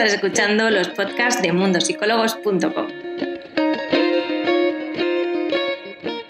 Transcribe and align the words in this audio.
Estás 0.00 0.14
escuchando 0.14 0.70
los 0.70 0.88
podcasts 0.88 1.42
de 1.42 1.52
mundosicólogos.com. 1.52 2.86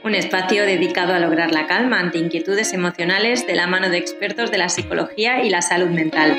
Un 0.02 0.14
espacio 0.16 0.64
dedicado 0.64 1.14
a 1.14 1.20
lograr 1.20 1.52
la 1.52 1.68
calma 1.68 2.00
ante 2.00 2.18
inquietudes 2.18 2.72
emocionales 2.72 3.46
de 3.46 3.54
la 3.54 3.68
mano 3.68 3.88
de 3.88 3.98
expertos 3.98 4.50
de 4.50 4.58
la 4.58 4.68
psicología 4.68 5.44
y 5.44 5.50
la 5.50 5.62
salud 5.62 5.86
mental. 5.86 6.32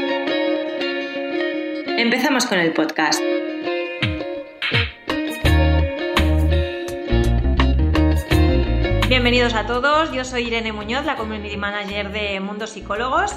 Empezamos 1.97 2.47
con 2.47 2.59
el 2.59 2.73
podcast. 2.73 3.21
Bienvenidos 9.07 9.53
a 9.53 9.66
todos, 9.66 10.11
yo 10.11 10.25
soy 10.25 10.48
Irene 10.48 10.73
Muñoz, 10.73 11.05
la 11.05 11.16
Community 11.16 11.55
Manager 11.55 12.11
de 12.11 12.41
Mundo 12.41 12.67
Psicólogos. 12.67 13.34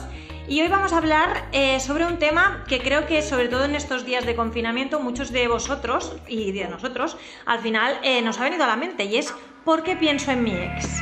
Y 0.47 0.61
hoy 0.61 0.69
vamos 0.69 0.93
a 0.93 0.99
hablar 0.99 1.47
eh, 1.53 1.81
sobre 1.81 2.05
un 2.05 2.19
tema 2.19 2.65
que 2.69 2.81
creo 2.81 3.07
que 3.07 3.23
sobre 3.23 3.49
todo 3.49 3.65
en 3.65 3.75
estos 3.75 4.05
días 4.05 4.27
de 4.27 4.37
confinamiento 4.37 5.01
muchos 5.01 5.33
de 5.33 5.49
vosotros 5.49 6.17
y 6.29 6.53
de 6.53 6.69
nosotros 6.69 7.17
al 7.47 7.61
final 7.61 7.99
eh, 8.03 8.21
nos 8.21 8.39
ha 8.39 8.45
venido 8.45 8.65
a 8.65 8.67
la 8.67 8.77
mente 8.77 9.05
y 9.05 9.17
es 9.17 9.35
¿por 9.65 9.83
qué 9.83 9.97
pienso 9.97 10.33
en 10.33 10.45
mi 10.45 10.53
ex? 10.53 11.01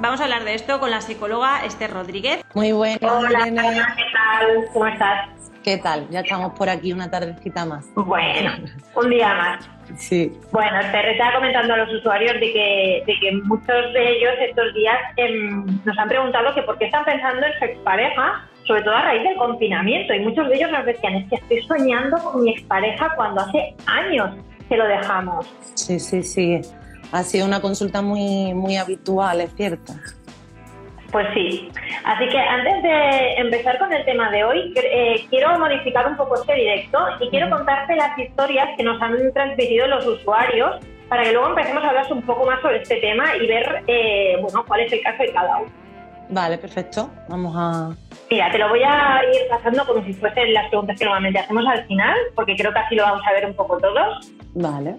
Vamos 0.00 0.18
a 0.20 0.24
hablar 0.24 0.44
de 0.44 0.54
esto 0.54 0.80
con 0.80 0.90
la 0.90 1.02
psicóloga 1.02 1.62
Esther 1.66 1.92
Rodríguez. 1.92 2.42
Muy 2.54 2.72
buenas, 2.72 3.02
Hola, 3.02 3.44
¿qué 3.44 3.52
tal? 3.52 4.66
¿Cómo 4.72 4.86
estás? 4.86 5.28
¿Qué 5.62 5.76
tal? 5.76 6.08
Ya 6.08 6.20
estamos 6.20 6.54
por 6.54 6.70
aquí 6.70 6.94
una 6.94 7.10
tardecita 7.10 7.66
más. 7.66 7.86
Bueno, 7.94 8.50
un 8.94 9.10
día 9.10 9.34
más. 9.34 9.79
Sí. 9.96 10.32
Bueno, 10.52 10.78
te 10.92 11.10
estaba 11.12 11.34
comentando 11.34 11.74
a 11.74 11.76
los 11.78 11.94
usuarios 11.94 12.34
de 12.34 12.52
que, 12.52 13.02
de 13.06 13.18
que 13.20 13.32
muchos 13.44 13.92
de 13.92 14.16
ellos 14.16 14.32
estos 14.48 14.74
días 14.74 14.96
em, 15.16 15.64
nos 15.84 15.98
han 15.98 16.08
preguntado 16.08 16.54
que 16.54 16.62
por 16.62 16.78
qué 16.78 16.86
están 16.86 17.04
pensando 17.04 17.46
en 17.46 17.58
su 17.58 17.64
expareja, 17.64 18.48
sobre 18.64 18.82
todo 18.82 18.94
a 18.94 19.02
raíz 19.02 19.22
del 19.22 19.36
confinamiento. 19.36 20.14
Y 20.14 20.20
muchos 20.20 20.48
de 20.48 20.56
ellos 20.56 20.70
nos 20.70 20.86
decían, 20.86 21.14
es 21.16 21.28
que 21.28 21.36
estoy 21.36 21.62
soñando 21.62 22.18
con 22.18 22.42
mi 22.42 22.52
expareja 22.52 23.14
cuando 23.16 23.40
hace 23.40 23.74
años 23.86 24.30
que 24.68 24.76
lo 24.76 24.86
dejamos. 24.86 25.46
Sí, 25.74 25.98
sí, 25.98 26.22
sí. 26.22 26.60
Ha 27.12 27.24
sido 27.24 27.46
una 27.46 27.60
consulta 27.60 28.02
muy, 28.02 28.54
muy 28.54 28.76
habitual, 28.76 29.40
es 29.40 29.52
cierto. 29.56 29.92
Pues 31.12 31.26
sí. 31.34 31.70
Así 32.04 32.28
que 32.28 32.38
antes 32.38 32.82
de 32.82 33.32
empezar 33.34 33.78
con 33.78 33.92
el 33.92 34.04
tema 34.04 34.30
de 34.30 34.44
hoy, 34.44 34.72
eh, 34.76 35.26
quiero 35.28 35.58
modificar 35.58 36.06
un 36.06 36.16
poco 36.16 36.36
este 36.36 36.54
directo 36.54 36.98
y 37.20 37.28
quiero 37.30 37.50
contarte 37.50 37.96
las 37.96 38.16
historias 38.18 38.68
que 38.76 38.84
nos 38.84 39.00
han 39.02 39.32
transmitido 39.32 39.86
los 39.88 40.06
usuarios 40.06 40.76
para 41.08 41.24
que 41.24 41.32
luego 41.32 41.48
empecemos 41.48 41.82
a 41.82 41.88
hablar 41.88 42.12
un 42.12 42.22
poco 42.22 42.46
más 42.46 42.60
sobre 42.60 42.82
este 42.82 42.96
tema 43.00 43.36
y 43.36 43.46
ver 43.46 43.82
eh, 43.88 44.36
bueno, 44.40 44.64
cuál 44.66 44.80
es 44.80 44.92
el 44.92 45.02
caso 45.02 45.22
de 45.24 45.32
cada 45.32 45.58
uno. 45.58 45.70
Vale, 46.28 46.58
perfecto. 46.58 47.10
Vamos 47.28 47.52
a... 47.56 47.90
Mira, 48.30 48.52
te 48.52 48.58
lo 48.58 48.68
voy 48.68 48.82
a 48.84 49.20
ir 49.24 49.48
pasando 49.50 49.84
como 49.84 50.04
si 50.04 50.12
fuesen 50.12 50.54
las 50.54 50.68
preguntas 50.68 50.96
que 50.96 51.04
normalmente 51.04 51.40
hacemos 51.40 51.66
al 51.66 51.84
final, 51.86 52.16
porque 52.36 52.54
creo 52.54 52.72
que 52.72 52.78
así 52.78 52.94
lo 52.94 53.02
vamos 53.02 53.22
a 53.26 53.32
ver 53.32 53.46
un 53.46 53.54
poco 53.54 53.78
todos. 53.78 54.32
Vale. 54.54 54.94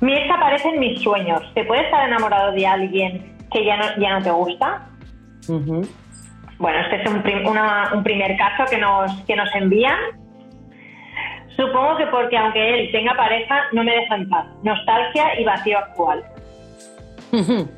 Mi 0.00 0.16
ex 0.16 0.30
aparece 0.30 0.68
en 0.68 0.78
mis 0.78 1.02
sueños. 1.02 1.42
¿Se 1.54 1.64
puede 1.64 1.82
estar 1.82 2.06
enamorado 2.06 2.52
de 2.52 2.64
alguien 2.64 3.31
que 3.52 3.64
ya 3.64 3.76
no, 3.76 3.84
ya 3.98 4.18
no 4.18 4.22
te 4.24 4.30
gusta? 4.30 4.88
Bueno, 6.58 6.78
este 6.80 7.02
es 7.02 7.10
un, 7.10 7.22
prim- 7.22 7.46
una- 7.46 7.90
un 7.94 8.02
primer 8.02 8.36
caso 8.36 8.64
que 8.70 8.78
nos, 8.78 9.10
que 9.22 9.34
nos 9.36 9.52
envían. 9.54 9.98
Supongo 11.56 11.96
que 11.98 12.06
porque 12.06 12.36
aunque 12.38 12.74
él 12.84 12.92
tenga 12.92 13.14
pareja, 13.14 13.64
no 13.72 13.84
me 13.84 13.92
deja 13.92 14.14
en 14.14 14.28
paz. 14.28 14.46
Nostalgia 14.62 15.38
y 15.40 15.44
vacío 15.44 15.78
actual. 15.78 16.22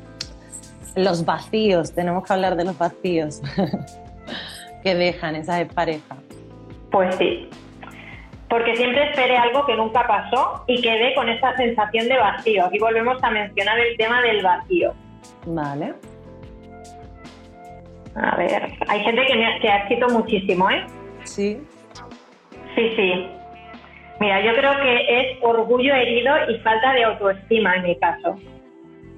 Los 0.95 1.25
vacíos, 1.25 1.93
tenemos 1.93 2.23
que 2.25 2.31
hablar 2.33 2.55
de 2.55 2.63
los 2.63 2.77
vacíos 2.77 3.41
que 4.83 4.95
dejan 4.95 5.35
esas 5.35 5.65
parejas. 5.73 6.17
Pues 6.89 7.13
sí. 7.15 7.49
Porque 8.47 8.77
siempre 8.77 9.09
esperé 9.09 9.35
algo 9.35 9.65
que 9.65 9.75
nunca 9.75 10.07
pasó 10.07 10.63
y 10.67 10.81
quedé 10.81 11.13
con 11.15 11.27
esa 11.27 11.53
sensación 11.57 12.07
de 12.07 12.17
vacío. 12.17 12.65
Aquí 12.67 12.79
volvemos 12.79 13.21
a 13.21 13.29
mencionar 13.29 13.77
el 13.77 13.97
tema 13.97 14.21
del 14.21 14.41
vacío. 14.41 14.93
Vale. 15.45 15.93
A 18.15 18.37
ver, 18.37 18.71
hay 18.87 18.99
gente 19.01 19.25
que, 19.27 19.35
me 19.35 19.45
ha, 19.45 19.59
que 19.59 19.69
ha 19.69 19.77
escrito 19.79 20.07
muchísimo, 20.09 20.69
¿eh? 20.69 20.85
Sí. 21.23 21.61
Sí, 22.75 22.89
sí. 22.95 23.27
Mira, 24.19 24.41
yo 24.41 24.53
creo 24.55 24.71
que 24.81 25.19
es 25.19 25.37
orgullo 25.41 25.93
herido 25.93 26.33
y 26.49 26.57
falta 26.59 26.93
de 26.93 27.03
autoestima 27.03 27.75
en 27.75 27.83
mi 27.83 27.99
caso. 27.99 28.39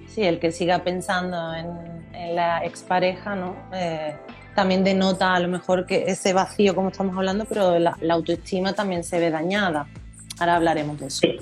Sí, 0.07 0.23
el 0.23 0.39
que 0.39 0.51
siga 0.51 0.79
pensando 0.79 1.53
en, 1.53 1.67
en 2.13 2.35
la 2.35 2.65
expareja, 2.65 3.35
¿no? 3.35 3.55
Eh, 3.73 4.15
también 4.55 4.83
denota 4.83 5.35
a 5.35 5.39
lo 5.39 5.47
mejor 5.47 5.85
que 5.85 6.05
ese 6.07 6.33
vacío, 6.33 6.73
como 6.73 6.89
estamos 6.89 7.15
hablando, 7.15 7.45
pero 7.45 7.77
la, 7.77 7.95
la 8.01 8.13
autoestima 8.15 8.73
también 8.73 9.03
se 9.03 9.19
ve 9.19 9.29
dañada. 9.29 9.85
Ahora 10.39 10.55
hablaremos 10.55 10.99
de 10.99 11.07
eso. 11.07 11.19
Sí. 11.19 11.38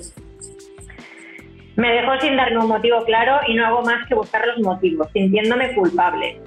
Me 1.76 1.92
dejó 1.92 2.18
sin 2.20 2.36
darme 2.36 2.58
un 2.58 2.68
motivo 2.68 3.04
claro 3.04 3.38
y 3.46 3.54
no 3.54 3.66
hago 3.66 3.82
más 3.82 4.06
que 4.08 4.14
buscar 4.14 4.46
los 4.46 4.60
motivos, 4.60 5.08
sintiéndome 5.12 5.74
culpable. 5.74 6.40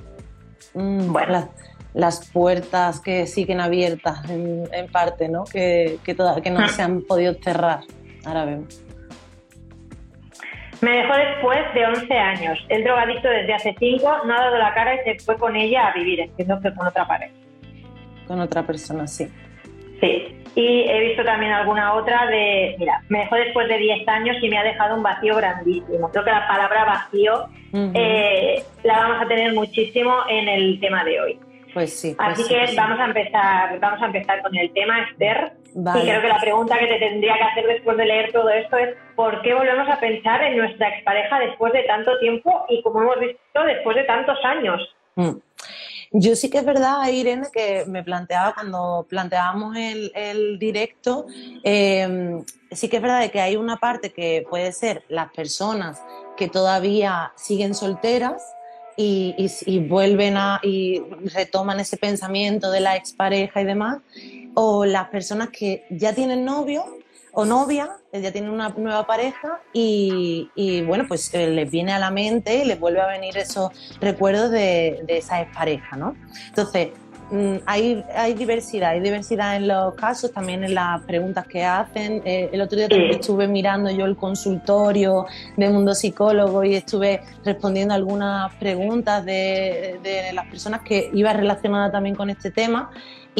Mm, 0.73 1.12
Bueno. 1.12 1.31
las, 1.31 1.50
las 1.94 2.31
puertas 2.31 3.00
que 3.00 3.28
siguen 3.28 3.62
abiertas 3.62 4.28
en, 4.29 4.63
en 4.73 4.91
parte, 4.91 5.29
¿no? 5.29 5.44
Que, 5.45 5.97
que, 6.03 6.13
toda- 6.16 6.41
que 6.41 6.50
no 6.50 6.59
Ah. 6.62 6.68
se 6.68 6.81
han 6.81 7.01
podido 7.03 7.34
cerrar. 7.35 7.81
Ahora 8.25 8.45
vemos. 8.45 8.84
Me 10.81 10.91
dejó 10.91 11.13
después 11.13 11.59
de 11.73 11.85
11 11.85 12.13
años. 12.18 12.66
El 12.69 12.84
drogadicto 12.84 13.28
desde 13.28 13.53
hace 13.53 13.75
5 13.78 14.12
no 14.25 14.34
ha 14.34 14.41
dado 14.41 14.57
la 14.57 14.73
cara 14.73 14.95
y 14.95 15.00
se 15.03 15.19
fue 15.23 15.38
con 15.38 15.56
ella 15.56 15.88
a 15.88 15.94
vivir, 15.94 16.22
entiendo 16.22 16.59
que 16.62 16.73
con 16.73 16.88
otra 16.88 17.06
pareja. 17.06 17.34
Con 18.28 18.39
otra 18.39 18.63
persona, 18.66 19.06
sí. 19.06 19.28
Sí. 20.00 20.38
Y 20.56 20.82
he 20.90 21.00
visto 21.02 21.24
también 21.24 21.52
alguna 21.52 21.94
otra 21.94 22.26
de, 22.28 22.76
mira, 22.80 23.02
me 23.10 23.20
dejó 23.20 23.36
después 23.36 23.68
de 23.68 23.78
10 23.78 24.08
años 24.08 24.38
y 24.42 24.50
me 24.50 24.58
ha 24.58 24.64
dejado 24.64 24.96
un 24.96 25.04
vacío 25.04 25.36
grandísimo. 25.36 26.10
Creo 26.12 26.24
que 26.24 26.32
la 26.32 26.48
palabra 26.48 26.86
vacío 26.86 27.48
eh, 27.74 28.64
la 28.84 29.00
vamos 29.00 29.22
a 29.22 29.28
tener 29.28 29.54
muchísimo 29.54 30.14
en 30.28 30.48
el 30.48 30.80
tema 30.80 31.04
de 31.04 31.22
hoy. 31.22 31.40
pues 31.74 32.00
sí. 32.00 32.16
pues 32.18 32.30
Así 32.30 32.44
sí, 32.44 32.50
que 32.50 32.58
pues 32.58 32.70
sí. 32.72 32.76
vamos 32.76 33.00
a 33.00 33.06
empezar, 33.06 33.80
vamos 33.80 34.02
a 34.02 34.06
empezar 34.06 34.42
con 34.42 34.56
el 34.58 34.74
tema, 34.74 35.04
Esther. 35.04 35.54
Vale. 35.76 36.00
Y 36.00 36.08
creo 36.08 36.22
que 36.22 36.28
la 36.28 36.40
pregunta 36.40 36.80
que 36.80 36.88
te 36.88 36.98
tendría 37.00 37.38
que 37.38 37.44
hacer 37.44 37.68
después 37.68 37.96
de 37.96 38.06
leer 38.06 38.31
todo 38.31 38.50
esto 38.50 38.78
es 38.78 38.96
¿por 39.16 39.42
qué 39.44 39.54
volvemos 39.54 39.88
a 39.88 40.00
pensar 40.00 40.42
en 40.44 40.58
nuestra 40.58 40.90
expareja 40.90 41.40
después 41.40 41.72
de 41.74 41.84
tanto 41.84 42.18
tiempo 42.20 42.66
y 42.70 42.81
como 42.81 43.04
hemos 43.04 43.20
visto 43.20 43.64
después 43.64 43.96
de 43.96 44.04
tantos 44.04 44.38
años? 44.44 44.81
Mm. 45.16 45.31
Yo 46.12 46.36
sí 46.36 46.50
que 46.50 46.58
es 46.59 46.66
verdad, 46.66 47.08
Irene, 47.08 47.47
que 47.53 47.86
me 47.88 48.03
planteaba 48.03 48.53
cuando 48.56 49.06
planteábamos 49.08 49.75
el, 49.78 50.12
directo, 50.58 51.28
eh, 51.64 52.42
sí 52.72 52.90
que 52.90 52.97
es 52.97 53.02
verdad 53.02 53.22
de 53.22 53.30
que 53.31 53.42
hay 53.42 53.56
una 53.56 53.78
parte 53.78 54.12
que 54.12 54.46
puede 54.50 54.72
ser 54.72 55.03
las 55.08 55.31
personas 55.31 56.02
que 56.36 56.48
todavía 56.48 57.31
siguen 57.36 57.75
solteras 57.75 58.42
y, 58.98 59.36
y- 59.38 59.52
y 59.75 59.80
vuelven 59.80 60.36
a 60.38 60.59
y 60.64 61.00
retoman 61.34 61.80
ese 61.80 61.96
pensamiento 61.98 62.72
de 62.72 62.80
la 62.80 62.96
expareja 62.96 63.62
y 63.62 63.66
demás, 63.66 64.00
o 64.56 64.86
las 64.86 65.09
personas 65.09 65.50
que 65.50 65.86
ya 65.92 66.14
tienen 66.14 66.44
novio 66.44 66.86
o 67.34 67.45
novia, 67.45 67.97
eh, 68.12 68.22
ya 68.22 68.31
tienen 68.31 68.50
una 68.50 68.69
nueva 68.69 69.06
pareja 69.06 69.59
y, 69.73 70.50
y, 70.56 70.81
bueno, 70.81 71.06
pues 71.07 71.34
eh, 71.34 71.50
les 71.50 71.69
viene 71.69 71.94
a 71.94 72.00
la 72.00 72.12
mente 72.12 72.63
y 72.63 72.66
les 72.66 72.79
vuelve 72.79 73.01
a 73.01 73.07
venir 73.07 73.38
esos 73.38 73.72
recuerdos 74.00 74.51
de, 74.51 75.01
de 75.06 75.17
esa 75.17 75.41
expareja, 75.41 75.95
¿no? 75.95 76.16
Entonces, 76.47 76.89
mm, 77.29 77.57
hay, 77.66 78.03
hay 78.16 78.34
diversidad, 78.34 78.91
hay 78.91 79.00
diversidad 79.00 79.56
en 79.56 79.68
los 79.68 79.94
casos, 79.94 80.31
también 80.31 80.63
en 80.63 80.73
las 80.73 81.01
preguntas 81.03 81.45
que 81.45 81.63
hacen. 81.63 82.22
Eh, 82.25 82.50
el 82.51 82.62
otro 82.62 82.78
día 82.78 82.89
también 82.89 83.12
estuve 83.12 83.47
mirando 83.47 83.91
yo 83.91 84.06
el 84.06 84.16
consultorio 84.16 85.28
de 85.56 85.69
Mundo 85.69 85.94
Psicólogo 85.94 86.63
y 86.63 86.75
estuve 86.75 87.21
respondiendo 87.45 87.94
algunas 87.94 88.54
preguntas 88.56 89.24
de, 89.24 90.00
de 90.01 90.33
las 90.33 90.48
personas 90.48 90.81
que 90.81 91.12
iba 91.13 91.31
relacionada 91.31 91.92
también 91.92 92.15
con 92.15 92.30
este 92.30 92.50
tema. 92.50 92.89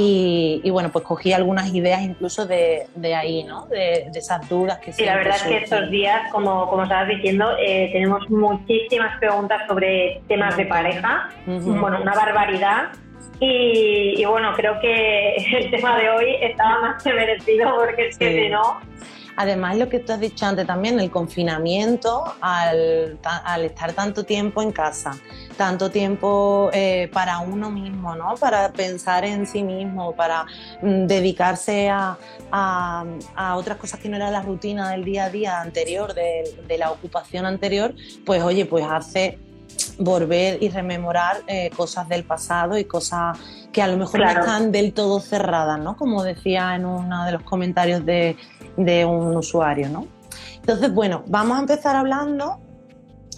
Y, 0.02 0.62
y, 0.64 0.70
bueno, 0.70 0.90
pues 0.94 1.04
cogí 1.04 1.34
algunas 1.34 1.74
ideas 1.74 2.02
incluso 2.02 2.46
de, 2.46 2.88
de 2.96 3.16
ahí, 3.16 3.44
¿no? 3.44 3.66
De, 3.66 4.08
de, 4.14 4.20
esas 4.20 4.48
dudas 4.48 4.80
que 4.80 4.94
Sí, 4.94 5.04
la 5.04 5.18
verdad 5.18 5.36
es 5.36 5.44
que 5.44 5.58
estos 5.58 5.92
días, 5.92 6.32
como, 6.32 6.70
como 6.70 6.84
estabas 6.84 7.10
diciendo, 7.10 7.46
eh, 7.60 7.90
tenemos 7.92 8.30
muchísimas 8.30 9.20
preguntas 9.20 9.64
sobre 9.68 10.22
temas 10.30 10.56
de 10.56 10.66
pareja, 10.66 11.30
Uh 11.46 11.52
-huh. 11.52 11.82
bueno, 11.82 12.02
una 12.02 12.14
barbaridad. 12.14 12.92
Y, 13.42 14.14
y, 14.18 14.26
bueno, 14.26 14.54
creo 14.56 14.80
que 14.80 15.36
el 15.58 15.70
tema 15.70 15.98
de 15.98 16.10
hoy 16.12 16.36
estaba 16.42 16.80
más 16.82 17.04
que 17.04 17.12
merecido 17.12 17.76
porque 17.76 18.08
es 18.08 18.18
que 18.18 18.44
si 18.44 18.50
no... 18.50 18.80
Además, 19.42 19.78
lo 19.78 19.88
que 19.88 20.00
tú 20.00 20.12
has 20.12 20.20
dicho 20.20 20.46
antes 20.46 20.68
también, 20.68 21.00
el 21.00 21.10
confinamiento, 21.10 22.26
al, 22.42 23.18
al 23.24 23.62
estar 23.64 23.94
tanto 23.94 24.26
tiempo 24.26 24.62
en 24.62 24.74
casa, 24.74 25.12
tanto 25.56 25.90
tiempo 25.90 26.70
eh, 26.74 27.10
para 27.14 27.40
uno 27.40 27.72
mismo, 27.72 28.16
¿no? 28.16 28.36
Para 28.36 28.70
pensar 28.74 29.24
en 29.24 29.48
sí 29.48 29.64
mismo, 29.64 30.12
para 30.14 30.46
mm, 30.82 31.06
dedicarse 31.08 31.88
a, 31.90 32.18
a- 32.52 33.06
a 33.38 33.56
otras 33.56 33.78
cosas 33.78 34.02
que 34.02 34.10
no 34.10 34.18
era 34.18 34.30
la 34.30 34.42
rutina 34.42 34.90
del 34.92 35.06
día 35.06 35.24
a 35.26 35.30
día 35.30 35.62
anterior, 35.62 36.14
de, 36.14 36.44
de 36.68 36.78
la 36.78 36.92
ocupación 36.92 37.46
anterior, 37.46 37.96
pues 38.26 38.44
oye, 38.44 38.66
pues 38.66 38.84
hace 38.90 39.40
volver 39.98 40.62
y 40.62 40.70
rememorar 40.70 41.38
eh, 41.48 41.70
cosas 41.76 42.08
del 42.08 42.24
pasado 42.24 42.78
y 42.78 42.86
cosas 42.86 43.38
que 43.72 43.82
a 43.82 43.88
lo 43.88 43.98
mejor 43.98 44.22
no 44.22 44.30
están 44.30 44.72
del 44.72 44.94
todo 44.94 45.20
cerradas, 45.20 45.80
¿no? 45.80 45.96
Como 45.96 46.24
decía 46.24 46.76
en 46.76 46.86
uno 46.86 47.26
de 47.26 47.34
los 47.34 47.44
comentarios 47.44 48.06
de, 48.06 48.36
de 48.78 49.06
un 49.06 49.36
usuario, 49.36 49.90
¿no? 49.90 50.08
Entonces, 50.56 50.94
bueno, 50.94 51.24
vamos 51.28 51.58
a 51.58 51.62
empezar 51.62 51.96
hablando, 51.96 52.60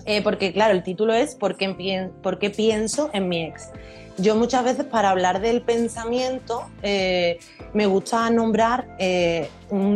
eh, 0.05 0.21
porque 0.21 0.53
claro, 0.53 0.73
el 0.73 0.83
título 0.83 1.13
es 1.13 1.35
¿Por 1.35 1.57
qué, 1.57 2.09
¿Por 2.21 2.39
qué 2.39 2.49
pienso 2.49 3.09
en 3.13 3.29
mi 3.29 3.45
ex? 3.45 3.69
Yo 4.17 4.35
muchas 4.35 4.63
veces 4.63 4.85
para 4.85 5.09
hablar 5.09 5.41
del 5.41 5.61
pensamiento 5.61 6.65
eh, 6.83 7.39
me 7.73 7.85
gusta 7.85 8.29
nombrar 8.29 8.95
eh, 8.99 9.49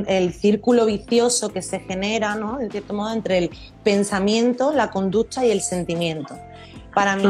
el 0.07 0.33
círculo 0.33 0.86
vicioso 0.86 1.50
que 1.50 1.62
se 1.62 1.80
genera, 1.80 2.36
¿no? 2.36 2.60
En 2.60 2.72
cierto 2.72 2.94
modo, 2.94 3.13
entre 3.13 3.38
el 3.38 3.50
pensamiento, 3.83 4.72
la 4.72 4.92
conducta 4.92 5.45
y 5.45 5.51
el 5.51 5.62
sentimiento. 5.62 6.36
Para 6.94 7.18
mí 7.18 7.25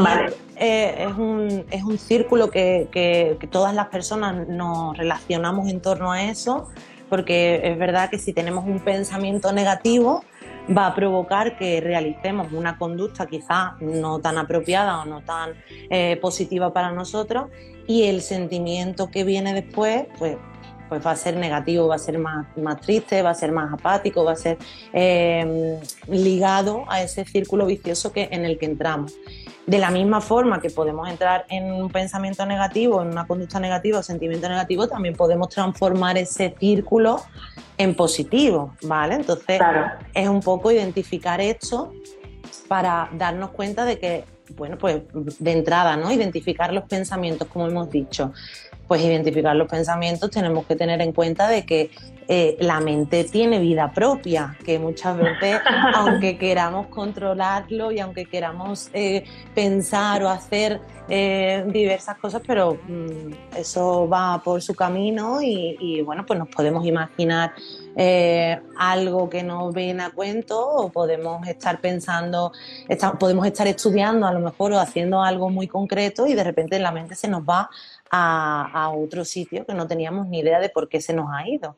es, 0.56 1.16
un, 1.16 1.66
es, 1.70 1.82
un, 1.82 1.98
círculo 1.98 2.50
que, 2.50 2.88
que, 2.92 3.36
que 3.40 3.46
todas 3.48 3.74
las 3.74 3.88
personas 3.88 4.46
nos 4.46 4.96
relacionamos 4.96 5.68
en 5.68 5.80
torno 5.80 6.12
a 6.12 6.22
eso 6.22 6.68
porque 7.08 7.60
es 7.62 7.78
verdad 7.78 8.10
que 8.10 8.18
si 8.18 8.32
tenemos 8.32 8.64
un 8.64 8.80
pensamiento 8.80 9.52
negativo 9.52 10.24
va 10.76 10.86
a 10.86 10.94
provocar 10.94 11.56
que 11.56 11.80
realicemos 11.80 12.52
una 12.52 12.78
conducta 12.78 13.26
quizá 13.26 13.76
no 13.80 14.18
tan 14.18 14.38
apropiada 14.38 15.02
o 15.02 15.04
no 15.04 15.20
tan 15.20 15.50
eh, 15.90 16.18
positiva 16.20 16.72
para 16.72 16.90
nosotros 16.90 17.50
y 17.86 18.04
el 18.04 18.22
sentimiento 18.22 19.10
que 19.10 19.24
viene 19.24 19.54
después 19.54 20.06
pues 20.18 20.36
pues 20.88 21.04
va 21.04 21.12
a 21.12 21.16
ser 21.16 21.36
negativo, 21.36 21.88
va 21.88 21.96
a 21.96 21.98
ser 21.98 22.18
más, 22.18 22.46
más 22.56 22.80
triste, 22.80 23.22
va 23.22 23.30
a 23.30 23.34
ser 23.34 23.52
más 23.52 23.72
apático, 23.72 24.24
va 24.24 24.32
a 24.32 24.36
ser 24.36 24.58
eh, 24.92 25.80
ligado 26.08 26.84
a 26.88 27.02
ese 27.02 27.24
círculo 27.24 27.66
vicioso 27.66 28.12
que, 28.12 28.28
en 28.30 28.44
el 28.44 28.58
que 28.58 28.66
entramos. 28.66 29.14
De 29.66 29.78
la 29.78 29.90
misma 29.90 30.20
forma 30.20 30.60
que 30.60 30.70
podemos 30.70 31.08
entrar 31.08 31.44
en 31.48 31.72
un 31.72 31.90
pensamiento 31.90 32.46
negativo, 32.46 33.02
en 33.02 33.08
una 33.08 33.26
conducta 33.26 33.58
negativa 33.58 33.98
o 33.98 34.02
sentimiento 34.02 34.48
negativo, 34.48 34.86
también 34.86 35.16
podemos 35.16 35.48
transformar 35.48 36.16
ese 36.18 36.54
círculo 36.58 37.20
en 37.76 37.94
positivo, 37.96 38.74
¿vale? 38.82 39.16
Entonces 39.16 39.60
es 40.14 40.28
un 40.28 40.40
poco 40.40 40.70
identificar 40.70 41.40
esto 41.40 41.92
para 42.68 43.10
darnos 43.12 43.50
cuenta 43.50 43.84
de 43.84 43.98
que, 43.98 44.24
bueno, 44.54 44.78
pues 44.78 45.02
de 45.38 45.52
entrada, 45.52 45.96
¿no? 45.96 46.12
Identificar 46.12 46.72
los 46.72 46.84
pensamientos, 46.84 47.48
como 47.48 47.66
hemos 47.66 47.90
dicho 47.90 48.32
pues 48.86 49.02
identificar 49.02 49.56
los 49.56 49.68
pensamientos 49.68 50.30
tenemos 50.30 50.66
que 50.66 50.76
tener 50.76 51.00
en 51.00 51.12
cuenta 51.12 51.48
de 51.48 51.64
que 51.64 51.90
eh, 52.28 52.56
la 52.60 52.80
mente 52.80 53.24
tiene 53.24 53.60
vida 53.60 53.92
propia, 53.92 54.56
que 54.64 54.78
muchas 54.78 55.16
veces, 55.16 55.60
aunque 55.94 56.36
queramos 56.38 56.88
controlarlo 56.88 57.92
y 57.92 58.00
aunque 58.00 58.26
queramos 58.26 58.90
eh, 58.92 59.24
pensar 59.54 60.24
o 60.24 60.28
hacer 60.28 60.80
eh, 61.08 61.64
diversas 61.68 62.18
cosas, 62.18 62.42
pero 62.44 62.78
mm, 62.88 63.56
eso 63.56 64.08
va 64.08 64.42
por 64.42 64.60
su 64.60 64.74
camino 64.74 65.38
y, 65.40 66.02
bueno, 66.02 66.26
pues 66.26 66.36
nos 66.36 66.48
podemos 66.48 66.84
imaginar 66.84 67.52
algo 68.76 69.30
que 69.30 69.42
no 69.42 69.72
viene 69.72 70.02
a 70.02 70.10
cuento 70.10 70.60
o 70.60 70.92
podemos 70.92 71.46
estar 71.48 71.80
pensando, 71.80 72.52
podemos 73.18 73.46
estar 73.46 73.66
estudiando 73.66 74.26
a 74.26 74.32
lo 74.32 74.40
mejor 74.40 74.72
o 74.72 74.78
haciendo 74.78 75.22
algo 75.22 75.48
muy 75.48 75.66
concreto 75.66 76.26
y 76.26 76.34
de 76.34 76.44
repente 76.44 76.78
la 76.78 76.92
mente 76.92 77.14
se 77.14 77.26
nos 77.26 77.42
va 77.42 77.70
a, 78.10 78.90
otro 78.94 79.24
sitio 79.24 79.64
que 79.64 79.74
no 79.74 79.86
teníamos 79.86 80.26
ni 80.28 80.40
idea 80.40 80.60
de 80.60 80.68
por 80.68 80.88
qué 80.88 81.00
se 81.00 81.14
nos 81.14 81.28
ha 81.32 81.48
ido. 81.48 81.76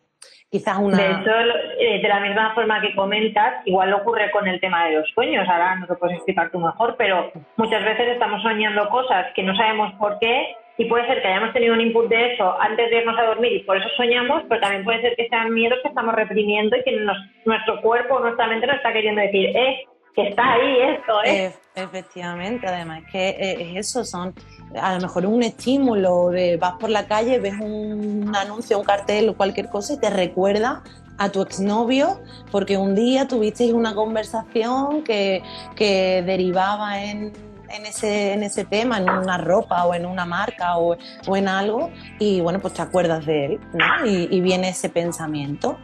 Quizás 0.51 0.79
una... 0.79 0.97
De 0.97 1.11
hecho, 1.11 1.31
eh, 1.79 2.01
de 2.01 2.09
la 2.09 2.21
misma 2.21 2.55
forma 2.55 2.81
que 2.81 2.95
comentas, 2.95 3.67
igual 3.67 3.93
ocurre 3.93 4.31
con 4.31 4.49
el 4.49 4.61
tema 4.61 4.87
de 4.87 4.99
los 4.99 5.09
sueños, 5.11 5.47
ahora 5.49 5.77
no 5.77 5.87
lo 5.87 5.99
puedes 5.99 6.17
explicar 6.17 6.51
tú 6.51 6.59
mejor, 6.59 6.97
pero 6.97 7.31
muchas 7.57 7.85
veces 7.85 8.09
estamos 8.09 8.43
soñando 8.43 8.89
cosas 8.89 9.27
que 9.35 9.43
no 9.43 9.55
sabemos 9.55 9.93
por 9.99 10.19
qué 10.19 10.57
y 10.79 10.87
puede 10.87 11.07
ser 11.07 11.21
que 11.21 11.29
hayamos 11.29 11.53
tenido 11.53 11.75
un 11.75 11.81
input 11.81 12.09
de 12.09 12.33
eso 12.33 12.59
antes 12.61 12.89
de 12.89 12.99
irnos 12.99 13.19
a 13.19 13.25
dormir 13.25 13.53
y 13.53 13.65
por 13.65 13.77
eso 13.77 13.89
soñamos, 13.97 14.45
pero 14.49 14.61
también 14.61 14.85
puede 14.85 15.03
ser 15.03 15.17
que 15.17 15.29
sean 15.29 15.53
miedos 15.53 15.81
que 15.83 15.89
estamos 15.89 16.15
reprimiendo 16.15 16.77
y 16.77 16.85
que 16.85 16.99
nuestro 17.45 17.81
cuerpo, 17.83 18.21
nuestra 18.21 18.47
mente 18.47 18.67
nos 18.69 18.77
está 18.77 18.93
queriendo 18.93 19.21
decir, 19.21 19.55
eh, 19.55 19.85
que 20.15 20.29
está 20.29 20.53
ahí 20.53 20.79
esto, 20.81 21.25
¿eh? 21.25 21.53
Efectivamente, 21.75 22.67
además 22.67 23.03
que 23.11 23.29
eh, 23.29 23.57
es 23.61 23.77
eso, 23.77 24.05
son 24.05 24.33
a 24.75 24.95
lo 24.95 25.01
mejor 25.01 25.27
un 25.27 25.43
estímulo 25.43 26.31
vas 26.59 26.75
por 26.79 26.91
la 26.91 27.07
calle, 27.07 27.39
ves 27.39 27.55
un 27.61 28.33
anuncio, 28.35 28.79
un 28.79 28.85
cartel 28.85 29.29
o 29.29 29.37
cualquier 29.37 29.69
cosa 29.69 29.95
y 29.95 29.99
te 29.99 30.11
recuerda 30.11 30.83
a 31.19 31.31
tu 31.31 31.43
exnovio 31.43 32.21
porque 32.51 32.77
un 32.77 32.95
día 32.95 33.27
tuvisteis 33.27 33.73
una 33.73 33.95
conversación 33.95 35.03
que, 35.03 35.43
que 35.75 36.23
derivaba 36.25 37.03
en 37.03 37.33
en 37.71 37.87
ese, 37.87 38.33
en 38.33 38.43
ese 38.43 38.65
tema, 38.65 38.99
en 38.99 39.09
una 39.09 39.39
ropa 39.39 39.85
o 39.85 39.95
en 39.95 40.07
una 40.07 40.25
marca 40.25 40.79
o, 40.79 40.97
o 41.27 41.37
en 41.37 41.49
algo, 41.49 41.91
y 42.19 42.41
bueno, 42.41 42.61
pues 42.61 42.75
te 42.75 42.83
acuerdas 42.83 43.27
de 43.27 43.47
él, 43.47 43.61
¿no? 43.73 44.07
Y, 44.07 44.41
viene 44.41 44.69
ese 44.71 44.89
pensamiento. 44.89 45.79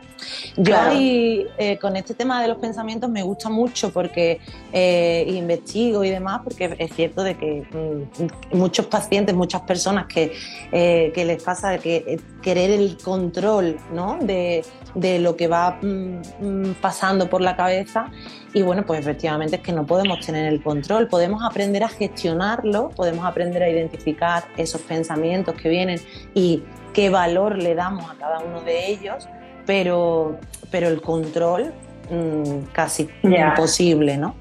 Yo 0.56 0.76
eh, 0.92 1.78
con 1.80 1.96
este 1.96 2.14
tema 2.14 2.40
de 2.40 2.48
los 2.48 2.58
pensamientos 2.58 3.10
me 3.10 3.22
gusta 3.22 3.50
mucho 3.50 3.92
porque 3.92 4.40
eh, 4.72 5.24
investigo 5.28 6.04
y 6.04 6.10
demás, 6.10 6.40
porque 6.44 6.74
es 6.78 6.94
cierto 6.94 7.22
de 7.22 7.36
que 7.36 7.66
mm, 7.70 8.56
muchos 8.56 8.86
pacientes, 8.86 9.34
muchas 9.34 9.62
personas 9.62 10.06
que, 10.06 10.32
eh, 10.72 11.12
que 11.14 11.24
les 11.24 11.42
pasa 11.42 11.70
de 11.70 11.78
que 11.80 12.20
querer 12.42 12.70
el 12.70 12.96
control 12.96 13.76
¿no? 13.92 14.18
de, 14.20 14.64
de 14.94 15.18
lo 15.18 15.36
que 15.36 15.48
va 15.48 15.78
mm, 15.82 16.20
mm, 16.40 16.74
pasando 16.80 17.28
por 17.28 17.40
la 17.40 17.56
cabeza 17.56 18.10
y 18.54 18.62
bueno, 18.62 18.86
pues 18.86 19.00
efectivamente 19.00 19.56
es 19.56 19.62
que 19.62 19.72
no 19.72 19.84
podemos 19.84 20.24
tener 20.24 20.46
el 20.46 20.62
control, 20.62 21.08
podemos 21.08 21.42
aprender 21.42 21.82
a 21.82 21.88
gestionarlo, 21.88 22.90
podemos 22.90 23.26
aprender 23.26 23.64
a 23.64 23.68
identificar 23.68 24.44
esos 24.56 24.80
pensamientos 24.80 25.56
que 25.56 25.68
vienen 25.68 26.00
y 26.34 26.62
qué 26.92 27.10
valor 27.10 27.58
le 27.58 27.74
damos 27.74 28.08
a 28.08 28.14
cada 28.14 28.38
uno 28.38 28.62
de 28.62 28.90
ellos, 28.90 29.28
pero, 29.66 30.38
pero 30.70 30.88
el 30.88 31.02
control 31.02 31.74
mm, 32.10 32.66
casi 32.72 33.10
imposible, 33.24 34.16
¿no? 34.16 34.36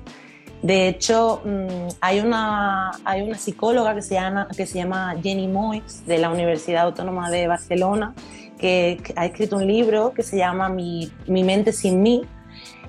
De 0.62 0.88
hecho, 0.88 1.42
mm, 1.44 1.96
hay, 2.00 2.20
una, 2.20 2.92
hay 3.04 3.24
una 3.24 3.38
psicóloga 3.38 3.96
que 3.96 4.04
se, 4.04 4.14
llama, 4.14 4.48
que 4.56 4.68
se 4.68 4.78
llama 4.78 5.16
Jenny 5.24 5.48
Moix 5.48 6.06
de 6.06 6.20
la 6.20 6.30
Universidad 6.30 6.84
Autónoma 6.84 7.32
de 7.32 7.48
Barcelona 7.48 8.14
que, 8.60 9.02
ha 9.18 9.26
escrito 9.26 9.58
un 9.58 9.68
libro 9.68 10.14
que 10.14 10.24
se 10.24 10.38
llama 10.38 10.70
Mi, 10.70 11.12
Mi 11.28 11.44
mente 11.44 11.74
sin 11.74 12.02
mí, 12.02 12.22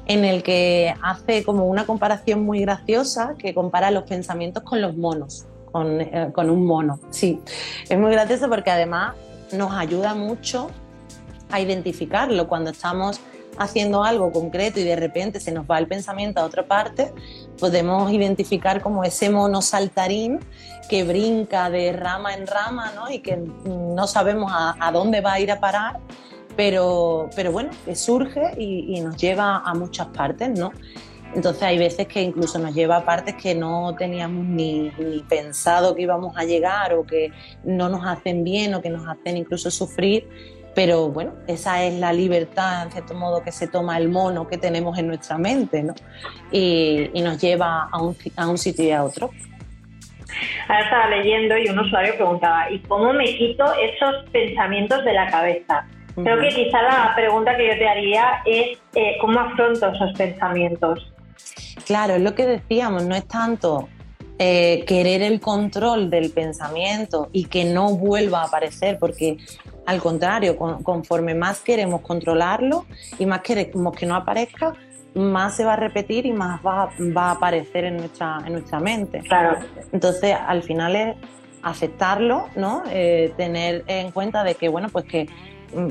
en 0.06 0.24
el 0.24 0.42
que 0.42 0.94
hace 1.02 1.44
como 1.44 1.66
una 1.66 1.86
comparación 1.86 2.44
muy 2.44 2.60
graciosa 2.60 3.34
que 3.38 3.54
compara 3.54 3.90
los 3.90 4.04
pensamientos 4.04 4.62
con 4.62 4.80
los 4.80 4.96
monos, 4.96 5.46
con, 5.72 6.00
eh, 6.00 6.30
con 6.32 6.50
un 6.50 6.66
mono. 6.66 7.00
Sí, 7.10 7.40
es 7.88 7.98
muy 7.98 8.12
gracioso 8.12 8.48
porque 8.48 8.70
además 8.70 9.14
nos 9.52 9.72
ayuda 9.72 10.14
mucho 10.14 10.70
a 11.50 11.60
identificarlo 11.60 12.48
cuando 12.48 12.70
estamos 12.70 13.20
haciendo 13.56 14.02
algo 14.02 14.32
concreto 14.32 14.80
y 14.80 14.84
de 14.84 14.96
repente 14.96 15.40
se 15.40 15.52
nos 15.52 15.64
va 15.70 15.78
el 15.78 15.86
pensamiento 15.86 16.40
a 16.40 16.44
otra 16.44 16.66
parte, 16.66 17.12
podemos 17.58 18.10
identificar 18.10 18.82
como 18.82 19.04
ese 19.04 19.30
mono 19.30 19.62
saltarín 19.62 20.40
que 20.88 21.04
brinca 21.04 21.70
de 21.70 21.92
rama 21.92 22.34
en 22.34 22.46
rama 22.46 22.92
¿no? 22.96 23.10
y 23.10 23.20
que 23.20 23.36
no 23.36 24.06
sabemos 24.06 24.52
a, 24.52 24.74
a 24.80 24.92
dónde 24.92 25.20
va 25.20 25.34
a 25.34 25.40
ir 25.40 25.52
a 25.52 25.60
parar 25.60 26.00
pero, 26.56 27.30
pero 27.34 27.52
bueno, 27.52 27.70
que 27.84 27.94
surge 27.94 28.52
y, 28.58 29.00
nos 29.00 29.16
lleva 29.16 29.58
a 29.58 29.74
muchas 29.74 30.08
partes, 30.08 30.50
¿no? 30.58 30.72
Entonces 31.34 31.62
hay 31.64 31.78
veces 31.78 32.06
que 32.06 32.22
incluso 32.22 32.58
nos 32.60 32.74
lleva 32.74 32.98
a 32.98 33.04
partes 33.04 33.34
que 33.34 33.54
no 33.56 33.94
teníamos 33.98 34.44
ni, 34.44 34.92
pensado 35.28 35.94
que 35.94 36.02
íbamos 36.02 36.36
a 36.36 36.44
llegar 36.44 36.94
o 36.94 37.04
que 37.04 37.32
no 37.64 37.88
nos 37.88 38.06
hacen 38.06 38.44
bien 38.44 38.74
o 38.74 38.80
que 38.80 38.90
nos 38.90 39.06
hacen 39.08 39.36
incluso 39.36 39.70
sufrir. 39.70 40.28
Pero 40.76 41.08
bueno, 41.08 41.34
esa 41.46 41.84
es 41.84 41.94
la 41.94 42.12
libertad, 42.12 42.84
en 42.84 42.92
cierto 42.92 43.14
modo, 43.14 43.42
que 43.42 43.52
se 43.52 43.68
toma 43.68 43.96
el 43.96 44.08
mono 44.08 44.48
que 44.48 44.58
tenemos 44.58 44.98
en 44.98 45.06
nuestra 45.08 45.38
mente, 45.38 45.82
¿no? 45.82 45.94
Y, 46.50 47.10
y 47.12 47.22
nos 47.22 47.40
lleva 47.40 47.88
a 47.90 48.02
un, 48.02 48.16
a 48.36 48.48
un 48.48 48.58
sitio 48.58 48.84
y 48.84 48.90
a 48.90 49.04
otro. 49.04 49.30
Ahora 50.68 50.82
estaba 50.82 51.08
leyendo 51.10 51.56
y 51.58 51.68
un 51.68 51.78
usuario 51.78 52.14
preguntaba, 52.16 52.70
¿y 52.70 52.78
cómo 52.80 53.12
me 53.12 53.24
quito 53.24 53.64
esos 53.74 54.28
pensamientos 54.30 55.04
de 55.04 55.12
la 55.12 55.30
cabeza? 55.30 55.86
Creo 56.14 56.40
que 56.40 56.48
quizá 56.48 56.82
la 56.82 57.12
pregunta 57.14 57.56
que 57.56 57.66
yo 57.66 57.78
te 57.78 57.88
haría 57.88 58.42
es 58.44 58.78
eh, 58.94 59.16
cómo 59.20 59.40
afronto 59.40 59.88
esos 59.88 60.12
pensamientos. 60.16 61.12
Claro, 61.86 62.14
es 62.14 62.22
lo 62.22 62.34
que 62.34 62.46
decíamos, 62.46 63.04
no 63.04 63.14
es 63.14 63.26
tanto 63.26 63.88
eh, 64.38 64.84
querer 64.86 65.22
el 65.22 65.40
control 65.40 66.10
del 66.10 66.30
pensamiento 66.30 67.28
y 67.32 67.44
que 67.44 67.64
no 67.64 67.96
vuelva 67.96 68.42
a 68.42 68.44
aparecer, 68.46 68.98
porque 68.98 69.38
al 69.86 70.00
contrario, 70.00 70.56
conforme 70.56 71.34
más 71.34 71.60
queremos 71.60 72.00
controlarlo 72.00 72.86
y 73.18 73.26
más 73.26 73.42
queremos 73.42 73.94
que 73.94 74.06
no 74.06 74.14
aparezca, 74.14 74.74
más 75.14 75.56
se 75.56 75.64
va 75.64 75.74
a 75.74 75.76
repetir 75.76 76.26
y 76.26 76.32
más 76.32 76.60
va, 76.64 76.90
a 77.16 77.30
aparecer 77.30 77.84
en 77.84 77.98
nuestra, 77.98 78.38
en 78.44 78.54
nuestra 78.54 78.80
mente. 78.80 79.20
Claro. 79.20 79.58
Entonces, 79.92 80.36
al 80.46 80.62
final 80.62 80.96
es 80.96 81.16
aceptarlo, 81.62 82.48
¿no? 82.56 82.82
Eh, 82.90 83.32
tener 83.36 83.84
en 83.86 84.10
cuenta 84.10 84.42
de 84.42 84.54
que, 84.54 84.68
bueno, 84.68 84.88
pues 84.90 85.04
que 85.04 85.28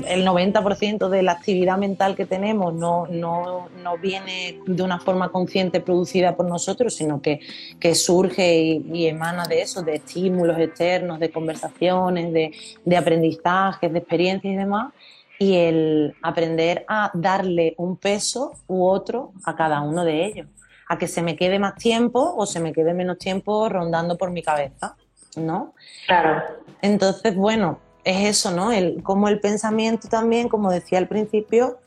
el 0.06 0.26
90% 0.26 1.08
de 1.08 1.22
la 1.22 1.32
actividad 1.32 1.78
mental 1.78 2.16
que 2.16 2.26
tenemos 2.26 2.74
no, 2.74 3.06
no, 3.08 3.68
no, 3.82 3.98
viene 3.98 4.60
de 4.66 4.82
una 4.82 4.98
forma 4.98 5.30
consciente 5.30 5.80
producida 5.80 6.36
por 6.36 6.48
nosotros, 6.48 6.94
sino 6.94 7.20
que, 7.20 7.40
que 7.78 7.94
surge 7.94 8.82
y, 8.92 9.06
emana 9.06 9.46
de 9.46 9.62
eso, 9.62 9.82
de 9.82 9.96
estímulos 9.96 10.58
externos, 10.58 11.20
de 11.20 11.30
conversaciones, 11.30 12.32
de, 12.32 12.52
de 12.84 12.96
aprendizajes, 12.96 13.92
de 13.92 13.98
experiencias 13.98 14.52
y 14.52 14.56
demás 14.56 14.92
y 15.38 15.56
el 15.56 16.14
aprender 16.22 16.84
a 16.88 17.10
darle 17.14 17.74
un 17.78 17.96
peso 17.96 18.52
u 18.66 18.86
otro 18.86 19.32
a 19.44 19.56
cada 19.56 19.80
uno 19.80 20.04
de 20.04 20.24
ellos, 20.24 20.46
a 20.88 20.98
que 20.98 21.08
se 21.08 21.22
me 21.22 21.36
quede 21.36 21.58
más 21.58 21.74
tiempo 21.74 22.34
o 22.36 22.46
se 22.46 22.60
me 22.60 22.72
quede 22.72 22.94
menos 22.94 23.18
tiempo 23.18 23.68
rondando 23.68 24.16
por 24.16 24.30
mi 24.30 24.42
cabeza, 24.42 24.96
¿no? 25.36 25.74
Claro. 26.06 26.42
Entonces, 26.82 27.34
bueno, 27.34 27.80
es 28.04 28.38
eso, 28.38 28.50
¿no? 28.50 28.72
El, 28.72 29.02
como 29.02 29.28
el 29.28 29.40
pensamiento 29.40 30.08
también, 30.08 30.48
como 30.48 30.70
decía 30.70 30.98
al 30.98 31.08
principio, 31.08 31.78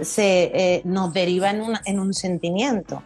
se, 0.00 0.50
eh, 0.54 0.82
nos 0.84 1.12
deriva 1.12 1.50
en, 1.50 1.62
en 1.84 2.00
un 2.00 2.14
sentimiento. 2.14 3.02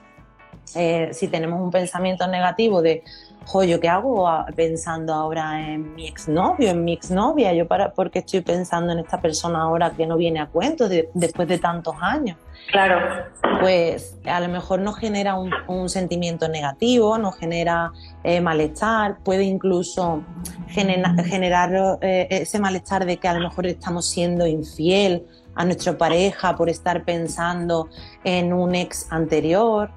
Eh, 0.74 1.10
si 1.12 1.28
tenemos 1.28 1.60
un 1.60 1.70
pensamiento 1.70 2.26
negativo 2.26 2.82
de 2.82 3.02
jo, 3.46 3.60
qué 3.80 3.88
hago 3.88 4.28
pensando 4.54 5.14
ahora 5.14 5.72
en 5.72 5.94
mi 5.94 6.06
exnovio, 6.06 6.70
en 6.70 6.84
mi 6.84 6.92
exnovia? 6.92 7.52
¿Yo 7.54 7.66
para, 7.66 7.92
por 7.92 8.10
qué 8.10 8.18
estoy 8.20 8.42
pensando 8.42 8.92
en 8.92 8.98
esta 8.98 9.20
persona 9.20 9.62
ahora 9.62 9.90
que 9.90 10.06
no 10.06 10.16
viene 10.16 10.40
a 10.40 10.46
cuento 10.46 10.88
después 10.88 11.48
de 11.48 11.58
tantos 11.58 11.94
años? 12.00 12.36
Claro. 12.70 13.24
Pues 13.60 14.16
a 14.26 14.40
lo 14.40 14.48
mejor 14.48 14.80
nos 14.80 14.98
genera 14.98 15.34
un, 15.34 15.88
sentimiento 15.88 16.48
negativo, 16.48 17.16
nos 17.16 17.36
genera 17.36 17.92
eh, 18.22 18.40
malestar, 18.42 19.18
puede 19.24 19.44
incluso 19.44 20.22
generar 20.68 21.98
eh, 22.02 22.26
ese 22.30 22.58
malestar 22.58 23.06
de 23.06 23.16
que 23.16 23.28
a 23.28 23.32
lo 23.32 23.40
mejor 23.40 23.66
estamos 23.66 24.06
siendo 24.06 24.46
infiel 24.46 25.26
a 25.54 25.64
nuestra 25.64 25.96
pareja 25.96 26.54
por 26.56 26.68
estar 26.68 27.04
pensando 27.04 27.88
en 28.22 28.52
un 28.52 28.74
ex 28.74 29.10
anterior. 29.10 29.90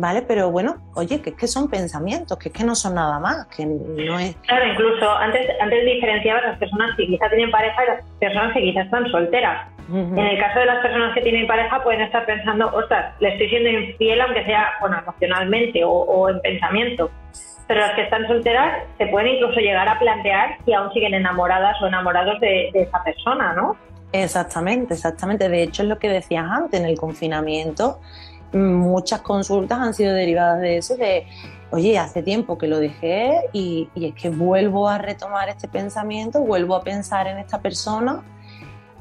¿Vale? 0.00 0.22
Pero 0.22 0.50
bueno, 0.50 0.76
oye, 0.94 1.20
que 1.20 1.30
es 1.30 1.36
que 1.36 1.46
son 1.46 1.68
pensamientos, 1.68 2.38
que 2.38 2.48
es 2.48 2.54
que 2.54 2.64
no 2.64 2.74
son 2.74 2.94
nada 2.94 3.18
más, 3.20 3.46
que 3.48 3.66
no 3.66 4.18
es... 4.18 4.34
Claro, 4.46 4.72
incluso 4.72 5.10
antes, 5.10 5.46
antes 5.60 5.84
diferenciaba 5.84 6.40
las 6.40 6.58
personas 6.58 6.96
que 6.96 7.06
quizás 7.06 7.28
tienen 7.28 7.50
pareja 7.50 7.84
y 7.84 7.86
las 7.86 8.04
personas 8.18 8.54
que 8.54 8.60
quizás 8.62 8.86
están 8.86 9.10
solteras. 9.10 9.68
En 9.92 10.18
el 10.18 10.38
caso 10.38 10.60
de 10.60 10.66
las 10.66 10.80
personas 10.82 11.12
que 11.14 11.20
tienen 11.20 11.48
pareja 11.48 11.82
pueden 11.82 12.00
estar 12.02 12.24
pensando, 12.24 12.68
ostras, 12.72 13.12
le 13.18 13.30
estoy 13.30 13.48
siendo 13.48 13.68
infiel 13.70 14.20
aunque 14.20 14.44
sea, 14.44 14.68
bueno, 14.80 14.98
emocionalmente 14.98 15.82
o, 15.84 16.28
en 16.28 16.40
pensamiento. 16.40 17.10
Pero 17.66 17.80
las 17.80 17.94
que 17.94 18.02
están 18.02 18.26
solteras 18.28 18.84
se 18.98 19.06
pueden 19.08 19.34
incluso 19.34 19.58
llegar 19.58 19.88
a 19.88 19.98
plantear 19.98 20.58
si 20.64 20.72
aún 20.72 20.92
siguen 20.92 21.14
enamoradas 21.14 21.76
o 21.82 21.88
enamorados 21.88 22.38
de, 22.40 22.70
de 22.72 22.82
esa 22.82 23.02
persona, 23.02 23.52
¿no? 23.52 23.76
Exactamente, 24.12 24.94
exactamente. 24.94 25.48
De 25.48 25.62
hecho, 25.64 25.82
es 25.82 25.88
lo 25.88 25.98
que 25.98 26.08
decías 26.08 26.46
antes, 26.48 26.80
en 26.80 26.86
el 26.86 26.96
confinamiento 26.96 27.98
muchas 28.52 29.20
consultas 29.20 29.78
han 29.78 29.94
sido 29.94 30.14
derivadas 30.14 30.60
de 30.60 30.78
eso, 30.78 30.96
de, 30.96 31.26
oye, 31.70 31.98
hace 31.98 32.22
tiempo 32.22 32.58
que 32.58 32.66
lo 32.66 32.78
dejé 32.78 33.48
y, 33.52 33.88
es 33.94 34.14
que 34.14 34.30
vuelvo 34.30 34.88
a 34.88 34.98
retomar 34.98 35.48
este 35.48 35.68
pensamiento, 35.68 36.40
vuelvo 36.40 36.74
a 36.74 36.82
pensar 36.82 37.26
en 37.26 37.38
esta 37.38 37.60
persona. 37.60 38.22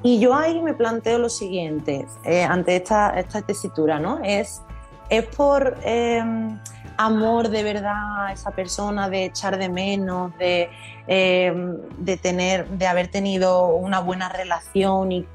Y 0.01 0.19
yo 0.19 0.33
ahí 0.33 0.61
me 0.61 0.73
planteo 0.73 1.17
lo 1.19 1.29
siguiente, 1.29 2.05
eh, 2.23 2.43
ante 2.43 2.77
esta, 2.77 3.19
esta 3.19 3.41
tesitura, 3.41 3.99
¿no? 3.99 4.21
Es, 4.23 4.61
es 5.09 5.25
por 5.25 5.77
em, 5.83 6.57
amor 6.99 7.49
de 7.49 7.63
verdad 7.63 8.27
a 8.27 8.33
esa 8.33 8.51
persona, 8.51 9.09
de 9.09 9.25
echar 9.25 9.57
de 9.57 9.69
menos, 9.69 10.37
de, 10.37 10.69
em, 11.07 11.77
de, 11.97 12.17
tener, 12.17 12.67
de 12.67 12.87
haber 12.87 13.07
tenido 13.07 13.67
una 13.67 13.99
buena 13.99 14.29
relación 14.29 15.11
y 15.11 15.25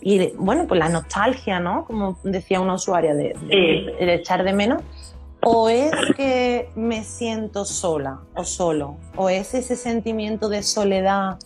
y 0.00 0.32
bueno, 0.36 0.66
pues 0.66 0.78
la 0.78 0.88
nostalgia, 0.88 1.60
¿no? 1.60 1.84
Como 1.84 2.18
decía 2.22 2.60
una 2.60 2.74
usuaria, 2.74 3.14
de, 3.14 3.34
echar 3.98 4.44
de 4.44 4.52
menos. 4.52 4.82
O 5.42 5.68
es 5.68 5.92
que 6.16 6.70
me 6.74 7.02
siento 7.02 7.64
sola 7.64 8.20
o 8.34 8.44
solo, 8.44 8.96
o 9.16 9.30
es 9.30 9.54
ese 9.54 9.74
sentimiento 9.74 10.50
de 10.50 10.62
soledad, 10.62 11.38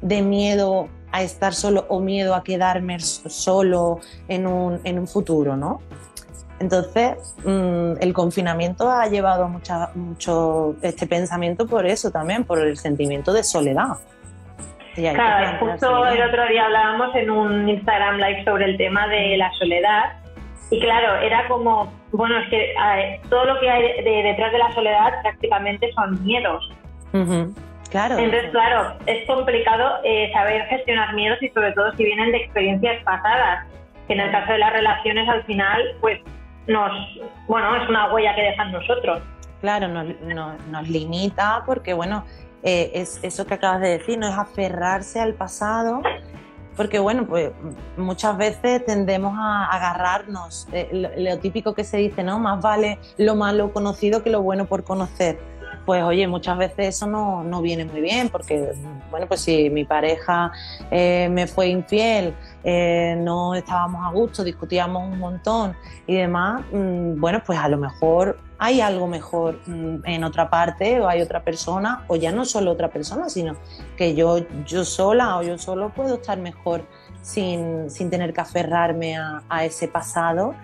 de 0.00 0.22
miedo 0.22 0.88
a 1.10 1.22
estar 1.22 1.54
solo 1.54 1.84
o 1.88 2.00
miedo 2.00 2.34
a 2.34 2.42
quedarme 2.42 2.98
solo 2.98 4.00
en 4.28 4.46
un, 4.46 4.80
en 4.84 4.98
un 4.98 5.06
futuro, 5.06 5.56
¿no? 5.56 5.80
Entonces, 6.62 7.34
mm, 7.44 7.94
el 8.00 8.12
confinamiento 8.12 8.90
ha 8.90 9.06
llevado 9.08 9.48
mucha, 9.48 9.90
mucho 9.94 10.76
este 10.80 11.06
pensamiento 11.06 11.66
por 11.66 11.86
eso 11.86 12.10
también, 12.10 12.44
por 12.44 12.58
el 12.58 12.78
sentimiento 12.78 13.32
de 13.32 13.42
soledad 13.42 13.98
claro, 14.94 15.58
justo 15.58 16.06
el 16.06 16.22
otro 16.22 16.46
día 16.48 16.66
hablábamos 16.66 17.14
en 17.14 17.30
un 17.30 17.68
Instagram 17.68 18.16
Live 18.16 18.44
sobre 18.44 18.66
el 18.66 18.76
tema 18.76 19.08
de 19.08 19.36
la 19.36 19.50
soledad 19.52 20.12
y 20.70 20.80
claro, 20.80 21.16
era 21.20 21.46
como, 21.48 21.92
bueno, 22.12 22.38
es 22.38 22.48
que 22.48 22.74
todo 23.28 23.44
lo 23.44 23.60
que 23.60 23.68
hay 23.68 24.02
detrás 24.02 24.52
de 24.52 24.58
la 24.58 24.72
soledad 24.72 25.20
prácticamente 25.22 25.92
son 25.92 26.22
miedos. 26.24 26.70
Claro. 27.90 28.16
Entonces, 28.16 28.50
claro, 28.52 28.94
es 29.04 29.26
complicado 29.26 29.98
eh, 30.02 30.30
saber 30.32 30.62
gestionar 30.68 31.14
miedos 31.14 31.42
y 31.42 31.50
sobre 31.50 31.72
todo 31.72 31.92
si 31.92 32.04
vienen 32.04 32.32
de 32.32 32.38
experiencias 32.38 33.02
pasadas, 33.04 33.66
que 34.06 34.14
en 34.14 34.20
el 34.20 34.30
caso 34.30 34.52
de 34.52 34.58
las 34.58 34.72
relaciones 34.72 35.28
al 35.28 35.44
final, 35.44 35.82
pues 36.00 36.20
nos, 36.66 36.92
bueno, 37.46 37.76
es 37.76 37.88
una 37.88 38.12
huella 38.12 38.34
que 38.34 38.42
dejan 38.42 38.72
nosotros. 38.72 39.20
Claro, 39.60 39.88
nos, 39.88 40.06
nos 40.68 40.88
limita 40.88 41.62
porque, 41.64 41.94
bueno, 41.94 42.24
eh, 42.62 42.92
es 42.94 43.18
eso 43.22 43.44
que 43.46 43.54
acabas 43.54 43.80
de 43.80 43.98
decir, 43.98 44.18
no 44.18 44.28
es 44.28 44.38
aferrarse 44.38 45.20
al 45.20 45.34
pasado, 45.34 46.00
porque 46.76 46.98
bueno, 46.98 47.26
pues 47.26 47.50
muchas 47.96 48.36
veces 48.36 48.84
tendemos 48.84 49.34
a 49.36 49.66
agarrarnos, 49.66 50.68
eh, 50.72 50.88
lo, 51.16 51.38
típico 51.38 51.74
que 51.74 51.84
se 51.84 51.96
dice, 51.98 52.22
¿no? 52.22 52.38
Más 52.38 52.62
vale 52.62 52.98
lo 53.18 53.34
malo 53.34 53.72
conocido 53.72 54.22
que 54.22 54.30
lo 54.30 54.42
bueno 54.42 54.66
por 54.66 54.84
conocer. 54.84 55.38
Pues 55.84 56.02
oye, 56.02 56.26
muchas 56.26 56.56
veces 56.58 56.96
eso 56.96 57.06
no, 57.06 57.42
no 57.42 57.60
viene 57.60 57.84
muy 57.84 58.00
bien, 58.00 58.28
porque 58.28 58.72
bueno, 59.10 59.26
pues 59.26 59.40
si 59.40 59.68
mi 59.70 59.84
pareja 59.84 60.52
eh, 60.90 61.28
me 61.30 61.46
fue 61.46 61.68
infiel, 61.68 62.34
no 62.64 63.54
estábamos 63.54 64.06
a 64.06 64.10
gusto, 64.10 64.44
discutíamos 64.44 65.02
un 65.12 65.18
montón 65.18 65.74
y 66.06 66.16
demás, 66.16 66.62
mm, 66.72 67.20
bueno, 67.20 67.42
pues 67.44 67.58
a 67.58 67.68
lo 67.68 67.76
mejor 67.76 68.38
hay 68.58 68.80
algo 68.80 69.08
mejor 69.08 69.58
mm, 69.66 70.04
en 70.04 70.22
otra 70.22 70.48
parte 70.48 71.00
o 71.00 71.08
hay 71.08 71.20
otra 71.20 71.42
persona, 71.42 72.04
o 72.06 72.14
ya 72.14 72.30
no 72.30 72.44
solo 72.44 72.70
otra 72.70 72.88
persona, 72.90 73.28
sino 73.28 73.56
que 73.96 74.14
yo, 74.14 74.38
yo 74.64 74.84
sola 74.84 75.36
o 75.38 75.42
yo 75.42 75.58
solo 75.58 75.88
puedo 75.90 76.14
estar 76.14 76.38
mejor 76.38 76.86
sin, 77.22 77.88
tener 78.10 78.32
que 78.32 78.40
aferrarme 78.40 79.16
a, 79.16 79.64
ese 79.64 79.88
pasado 79.88 80.54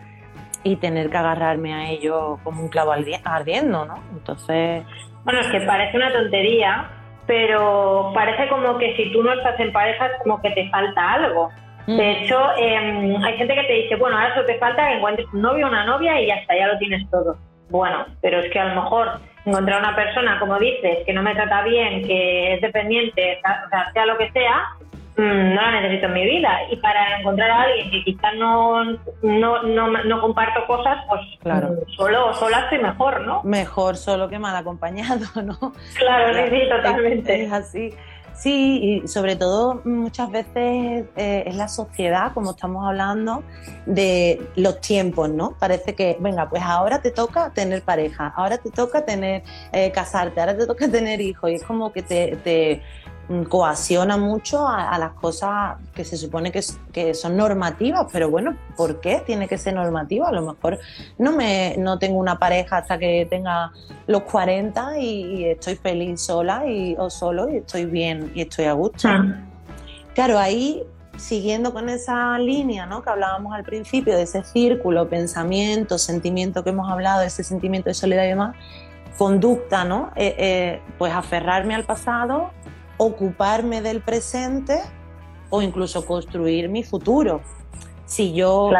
y 0.64 0.76
tener 0.76 1.10
que 1.10 1.16
agarrarme 1.16 1.74
a 1.74 1.90
ello 1.90 2.38
como 2.44 2.62
un 2.62 2.68
clavo 2.68 2.92
ardiendo, 2.92 3.84
¿no? 3.86 4.02
Entonces... 4.12 4.84
Bueno, 5.24 5.40
es 5.40 5.48
que 5.48 5.60
parece 5.60 5.96
una 5.96 6.12
tontería, 6.12 6.90
pero 7.26 8.12
parece 8.14 8.48
como 8.48 8.78
que 8.78 8.96
si 8.96 9.12
tú 9.12 9.22
no 9.22 9.32
estás 9.32 9.58
en 9.60 9.72
pareja 9.72 10.06
es 10.06 10.12
como 10.22 10.40
que 10.40 10.50
te 10.50 10.68
falta 10.70 11.12
algo. 11.12 11.50
De 11.86 11.94
mm. 11.94 12.00
hecho, 12.00 12.38
em, 12.56 13.24
hay 13.24 13.36
gente 13.36 13.54
que 13.54 13.64
te 13.64 13.72
dice, 13.72 13.96
bueno, 13.96 14.16
ahora 14.16 14.34
solo 14.34 14.46
te 14.46 14.58
falta 14.58 14.88
que 14.88 14.94
encuentres 14.94 15.26
un 15.32 15.42
novio 15.42 15.66
o 15.66 15.68
una 15.68 15.84
novia 15.84 16.20
y 16.20 16.26
ya 16.26 16.34
está, 16.36 16.56
ya 16.56 16.68
lo 16.68 16.78
tienes 16.78 17.08
todo 17.10 17.36
bueno, 17.70 18.06
pero 18.20 18.40
es 18.40 18.50
que 18.50 18.58
a 18.58 18.74
lo 18.74 18.82
mejor 18.82 19.20
encontrar 19.44 19.80
una 19.80 19.94
persona, 19.94 20.38
como 20.38 20.58
dices, 20.58 20.98
que 21.04 21.12
no 21.12 21.22
me 21.22 21.34
trata 21.34 21.62
bien, 21.62 22.06
que 22.06 22.54
es 22.54 22.60
dependiente, 22.60 23.38
o 23.38 23.68
sea, 23.70 23.92
sea 23.92 24.06
lo 24.06 24.16
que 24.18 24.30
sea, 24.32 24.64
no 25.22 25.60
la 25.60 25.80
necesito 25.80 26.06
en 26.06 26.12
mi 26.12 26.24
vida. 26.24 26.58
Y 26.70 26.76
para 26.76 27.18
encontrar 27.18 27.50
a 27.50 27.62
alguien 27.62 27.90
que 27.90 28.04
quizás 28.04 28.34
no, 28.36 28.84
no, 29.22 29.62
no, 29.62 30.20
comparto 30.20 30.66
cosas, 30.66 30.98
pues 31.08 31.20
claro. 31.40 31.70
Mm, 31.70 31.90
solo 31.90 32.28
o 32.28 32.34
sola 32.34 32.60
estoy 32.60 32.78
mejor, 32.78 33.22
¿no? 33.22 33.42
Mejor 33.42 33.96
solo 33.96 34.28
que 34.28 34.38
mal 34.38 34.54
acompañado, 34.54 35.26
¿no? 35.42 35.72
Claro, 35.96 36.34
sí, 36.34 36.50
sí, 36.50 36.68
totalmente. 36.68 37.44
es 37.44 37.52
así. 37.52 37.94
Sí, 38.34 39.02
y 39.02 39.08
sobre 39.08 39.34
todo 39.34 39.80
muchas 39.84 40.30
veces 40.30 41.06
eh, 41.16 41.42
es 41.44 41.56
la 41.56 41.66
sociedad, 41.66 42.32
como 42.32 42.52
estamos 42.52 42.86
hablando, 42.86 43.42
de 43.84 44.40
los 44.54 44.80
tiempos, 44.80 45.28
¿no? 45.28 45.56
Parece 45.58 45.96
que, 45.96 46.16
venga, 46.20 46.48
pues 46.48 46.62
ahora 46.62 47.02
te 47.02 47.10
toca 47.10 47.50
tener 47.50 47.82
pareja, 47.82 48.32
ahora 48.36 48.58
te 48.58 48.70
toca 48.70 49.04
tener 49.04 49.42
eh, 49.72 49.90
casarte, 49.90 50.38
ahora 50.38 50.56
te 50.56 50.68
toca 50.68 50.88
tener 50.92 51.20
hijos, 51.20 51.50
y 51.50 51.54
es 51.54 51.64
como 51.64 51.92
que 51.92 52.02
te 52.02 52.80
Mm, 53.07 53.07
coacciona 53.48 54.16
mucho 54.16 54.66
a, 54.66 54.98
las 54.98 55.12
cosas 55.12 55.76
que 55.94 56.04
se 56.04 56.16
supone 56.16 56.50
que, 56.50 56.60
que, 56.92 57.12
son 57.12 57.36
normativas, 57.36 58.06
pero 58.10 58.30
bueno, 58.30 58.56
¿por 58.76 59.00
qué 59.00 59.22
tiene 59.26 59.48
que 59.48 59.58
ser 59.58 59.74
normativa? 59.74 60.28
A 60.28 60.32
lo 60.32 60.42
mejor 60.42 60.78
no, 61.18 61.32
me, 61.32 61.76
no 61.78 61.98
tengo 61.98 62.18
una 62.18 62.38
pareja 62.38 62.78
hasta 62.78 62.98
que 62.98 63.26
tenga 63.28 63.72
los 64.06 64.22
40 64.22 64.98
y, 64.98 65.44
estoy 65.44 65.76
feliz 65.76 66.22
sola 66.22 66.66
y, 66.66 66.96
o 66.98 67.10
solo 67.10 67.50
y 67.50 67.58
estoy 67.58 67.84
bien 67.84 68.32
y 68.34 68.42
estoy 68.42 68.64
a 68.64 68.72
gusto. 68.72 69.08
Ah. 69.08 69.44
Claro, 70.14 70.38
ahí 70.38 70.82
siguiendo 71.18 71.72
con 71.72 71.88
esa 71.88 72.38
línea 72.38 72.86
¿no? 72.86 73.02
que 73.02 73.10
hablábamos 73.10 73.52
al 73.52 73.64
principio, 73.64 74.16
de 74.16 74.22
ese 74.22 74.42
círculo, 74.42 75.08
pensamiento, 75.08 75.98
sentimiento 75.98 76.64
que 76.64 76.70
hemos 76.70 76.90
hablado, 76.90 77.22
ese 77.22 77.44
sentimiento 77.44 77.90
de 77.90 77.94
soledad 77.94 78.24
y 78.24 78.28
demás, 78.28 78.56
conducta, 79.18 79.84
¿no? 79.84 80.12
Eh, 80.14 80.34
eh, 80.38 80.82
pues 80.96 81.12
aferrarme 81.12 81.74
al 81.74 81.84
pasado 81.84 82.50
ocuparme 82.98 83.80
del 83.80 84.02
presente 84.02 84.82
o 85.50 85.62
incluso 85.62 86.04
construir 86.04 86.68
mi 86.68 86.82
futuro. 86.82 87.40
Si 88.04 88.32
yo 88.34 88.70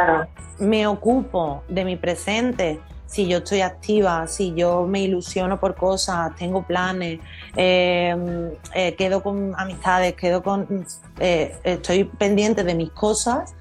me 0.58 0.86
ocupo 0.86 1.62
de 1.68 1.84
mi 1.84 1.96
presente, 1.96 2.80
si 3.06 3.26
yo 3.26 3.38
estoy 3.38 3.62
activa, 3.62 4.26
si 4.26 4.52
yo 4.54 4.86
me 4.86 5.00
ilusiono 5.00 5.58
por 5.58 5.74
cosas, 5.76 6.36
tengo 6.36 6.62
planes, 6.62 7.20
em, 7.56 8.50
eh, 8.74 8.94
quedo 8.96 9.22
con 9.22 9.54
amistades, 9.56 10.12
quedo 10.14 10.42
con, 10.42 10.86
eh, 11.18 11.56
estoy 11.64 12.04
pendiente 12.04 12.64
de 12.64 12.74
mis 12.74 12.90
cosas, 12.90 13.54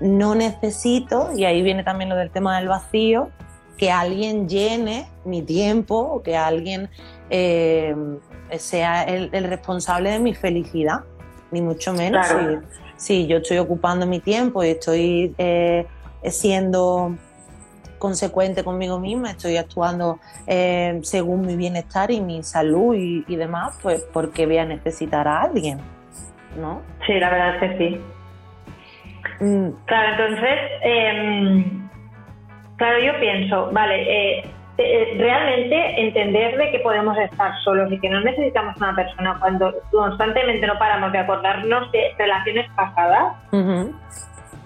no 0.00 0.36
necesito, 0.36 1.30
y 1.36 1.44
ahí 1.44 1.62
viene 1.62 1.82
también 1.82 2.08
lo 2.08 2.14
del 2.14 2.30
tema 2.30 2.56
del 2.58 2.68
vacío, 2.68 3.30
que 3.76 3.90
alguien 3.90 4.48
llene 4.48 5.08
mi 5.24 5.42
tiempo 5.42 5.96
o 5.96 6.22
que 6.22 6.36
alguien 6.36 6.88
em, 7.30 8.18
sea 8.56 9.02
el, 9.04 9.30
responsable 9.44 10.10
de 10.10 10.18
mi 10.18 10.34
felicidad, 10.34 11.00
ni 11.50 11.60
mucho 11.60 11.92
menos. 11.92 12.26
Si, 12.96 13.26
yo 13.26 13.38
estoy 13.38 13.58
ocupando 13.58 14.06
mi 14.06 14.18
tiempo 14.18 14.64
y 14.64 14.70
estoy 14.70 15.34
eh, 15.38 15.86
siendo 16.24 17.14
consecuente 17.98 18.64
conmigo 18.64 18.98
misma, 18.98 19.32
estoy 19.32 19.56
actuando 19.56 20.18
eh, 20.46 21.00
según 21.02 21.46
mi 21.46 21.56
bienestar 21.56 22.10
y 22.10 22.20
mi 22.20 22.42
salud 22.42 22.94
y, 22.96 23.36
demás, 23.36 23.78
pues 23.82 24.02
porque 24.12 24.46
voy 24.46 24.58
a 24.58 24.64
necesitar 24.64 25.28
a 25.28 25.42
alguien, 25.42 25.78
¿no? 26.58 26.82
Sí, 27.06 27.14
la 27.14 27.30
verdad 27.30 27.56
es 27.56 27.60
que 27.60 27.78
sí. 27.78 28.00
Mm. 29.44 29.68
Claro, 29.84 30.10
entonces, 30.12 30.58
em, 30.82 31.88
claro, 32.76 32.98
yo 33.00 33.20
pienso, 33.20 33.70
vale, 33.72 34.38
eh, 34.38 34.44
eh, 34.80 35.16
realmente 35.18 36.00
entender 36.00 36.56
de 36.56 36.70
que 36.70 36.78
podemos 36.78 37.18
estar 37.18 37.52
solos 37.64 37.90
y 37.90 37.98
que 37.98 38.08
no 38.08 38.20
necesitamos 38.20 38.76
una 38.76 38.94
persona 38.94 39.36
cuando 39.40 39.74
constantemente 39.90 40.64
no 40.68 40.78
paramos 40.78 41.10
de 41.10 41.18
acordarnos 41.18 41.90
de 41.90 42.14
relaciones 42.16 42.70
pasadas. 42.76 43.34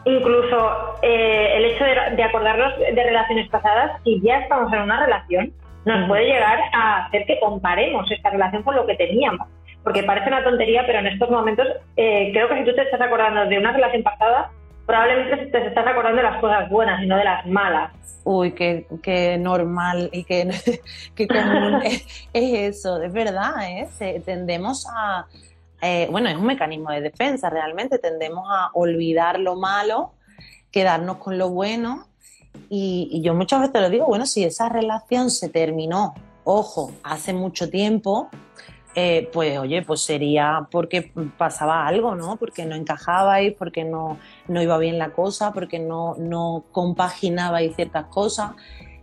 Incluso 0.05 0.99
eh, 1.01 1.57
el 1.57 1.65
hecho 1.65 1.85
de, 1.85 2.23
acordarnos 2.23 2.79
de 2.79 3.03
relaciones 3.03 3.49
pasadas, 3.49 3.93
si 4.05 4.21
ya 4.21 4.41
estamos 4.41 4.71
en 4.73 4.83
una 4.83 5.01
relación, 5.01 5.53
nos 5.87 6.07
puede 6.09 6.27
llegar 6.27 6.59
a 6.75 7.07
hacer 7.07 7.25
que 7.25 7.41
comparemos 7.41 8.11
esta 8.11 8.29
relación 8.29 8.63
con 8.65 8.77
lo 8.77 8.85
que 8.85 8.97
teníamos. 8.97 9.49
Porque 9.83 10.03
parece 10.03 10.29
una 10.29 10.45
tontería, 10.45 10.85
pero 10.87 10.99
en 10.99 11.07
estos 11.07 11.31
momentos 11.31 11.67
eh, 11.97 12.31
creo 12.33 12.49
que 12.49 12.59
si 12.59 12.65
tú 12.65 12.75
te 12.75 12.83
estás 12.83 13.01
acordando 13.01 13.47
de 13.47 13.59
una 13.59 13.73
relación 13.73 14.03
pasada, 14.03 14.51
probablemente 14.87 15.47
te 15.47 15.67
estás 15.69 15.87
acordando 15.87 16.19
de 16.19 16.29
las 16.29 16.41
cosas 16.41 16.69
buenas 16.69 17.03
y 17.03 17.07
no 17.07 17.17
de 17.17 17.25
las 17.25 17.47
malas. 17.47 17.93
Uy, 18.25 18.53
qué, 18.53 18.87
qué 19.03 19.37
normal 19.39 20.09
y 20.13 20.25
qué, 20.25 20.49
qué 21.15 21.27
común 21.27 21.83
es, 21.85 22.27
eso, 22.33 23.03
es 23.03 23.13
verdad, 23.13 23.55
¿eh? 23.69 24.23
tendemos 24.25 24.87
a, 24.95 25.27
eh, 25.81 26.09
bueno, 26.11 26.29
es 26.29 26.37
un 26.37 26.47
mecanismo 26.47 26.91
de 26.91 27.01
defensa, 27.01 27.51
realmente 27.51 27.99
tendemos 27.99 28.47
a 28.49 28.71
olvidar 28.75 29.41
lo 29.41 29.57
malo, 29.57 30.13
quedarnos 30.71 31.17
con 31.17 31.39
lo 31.39 31.51
bueno 31.51 32.07
y, 32.69 33.21
yo 33.23 33.35
muchas 33.35 33.61
veces 33.61 33.81
lo 33.81 33.91
digo, 33.91 34.07
bueno, 34.07 34.27
si 34.27 34.45
esa 34.45 34.69
relación 34.69 35.31
se 35.31 35.49
terminó, 35.49 36.15
ojo, 36.45 36.93
hace 37.03 37.33
mucho 37.33 37.69
tiempo, 37.71 38.29
eh, 38.95 39.31
pues 39.33 39.59
oye, 39.59 39.83
pues 39.83 40.03
sería 40.03 40.69
porque 40.71 41.13
pasaba 41.39 41.87
algo, 41.87 42.15
¿no? 42.15 42.37
Porque 42.37 42.67
no 42.67 42.75
encajabais, 42.75 43.55
porque 43.55 43.85
no, 43.85 44.19
no 44.49 44.63
iba 44.63 44.77
bien 44.77 44.99
la 44.99 45.13
cosa, 45.13 45.53
porque 45.53 45.79
no, 45.79 46.15
no 46.19 46.65
compaginabais 46.73 47.75
ciertas 47.75 48.07
cosas. 48.07 48.53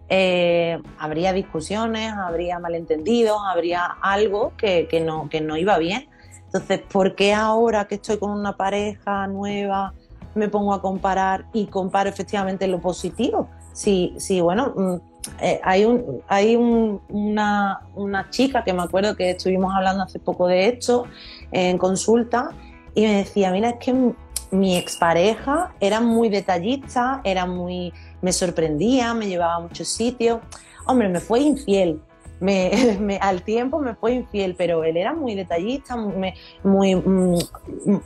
Eh, 0.07 0.79
habría 0.97 1.33
discusiones, 1.33 2.13
habría 2.13 2.59
malentendidos, 2.59 3.39
habría 3.45 3.85
algo 4.01 4.53
que, 4.57 4.87
no, 5.03 5.27
que 5.27 5.41
no 5.41 5.57
iba 5.57 5.77
bien. 5.79 6.07
Entonces, 6.45 6.81
¿por 6.81 7.15
qué 7.15 7.33
ahora 7.33 7.85
que 7.85 7.95
estoy 7.95 8.17
con 8.17 8.31
una 8.31 8.57
pareja 8.57 9.27
nueva 9.27 9.93
me 10.35 10.49
pongo 10.49 10.73
a 10.73 10.81
comparar 10.81 11.45
y 11.53 11.65
comparo 11.65 12.09
efectivamente 12.09 12.67
lo 12.67 12.79
positivo? 12.79 13.49
Sí, 13.73 14.13
sí, 14.17 14.41
bueno, 14.41 14.73
mm, 14.75 15.18
eh, 15.41 15.59
hay, 15.63 15.85
un, 15.85 16.21
hay 16.27 16.55
una, 16.55 17.79
chica 18.29 18.63
que 18.63 18.73
me 18.73 18.83
acuerdo 18.83 19.15
que 19.15 19.31
estuvimos 19.31 19.73
hablando 19.75 20.03
hace 20.03 20.19
poco 20.19 20.47
de 20.47 20.67
esto 20.67 21.05
en 21.51 21.77
consulta 21.77 22.51
y 22.95 23.01
me 23.01 23.17
decía, 23.17 23.51
mira, 23.51 23.69
es 23.69 23.75
que 23.77 24.13
mi 24.51 24.77
expareja 24.77 25.73
era 25.79 26.01
muy 26.01 26.29
detallista, 26.29 27.21
era 27.23 27.45
muy, 27.45 27.93
me 28.21 28.33
sorprendía, 28.33 29.13
me 29.13 29.27
llevaba 29.27 29.55
a 29.55 29.59
muchos 29.59 29.87
sitios. 29.87 30.39
Hombre, 30.85 31.07
me 31.09 31.19
fue 31.19 31.41
infiel, 31.41 32.01
al 33.21 33.43
tiempo 33.43 33.79
me 33.79 33.95
fue 33.95 34.13
infiel, 34.13 34.55
pero 34.57 34.83
él 34.83 34.95
era 34.97 35.13
muy 35.13 35.35
detallista, 35.35 35.95
me, 35.95 36.35
muy, 36.63 36.95
mm, 36.95 37.37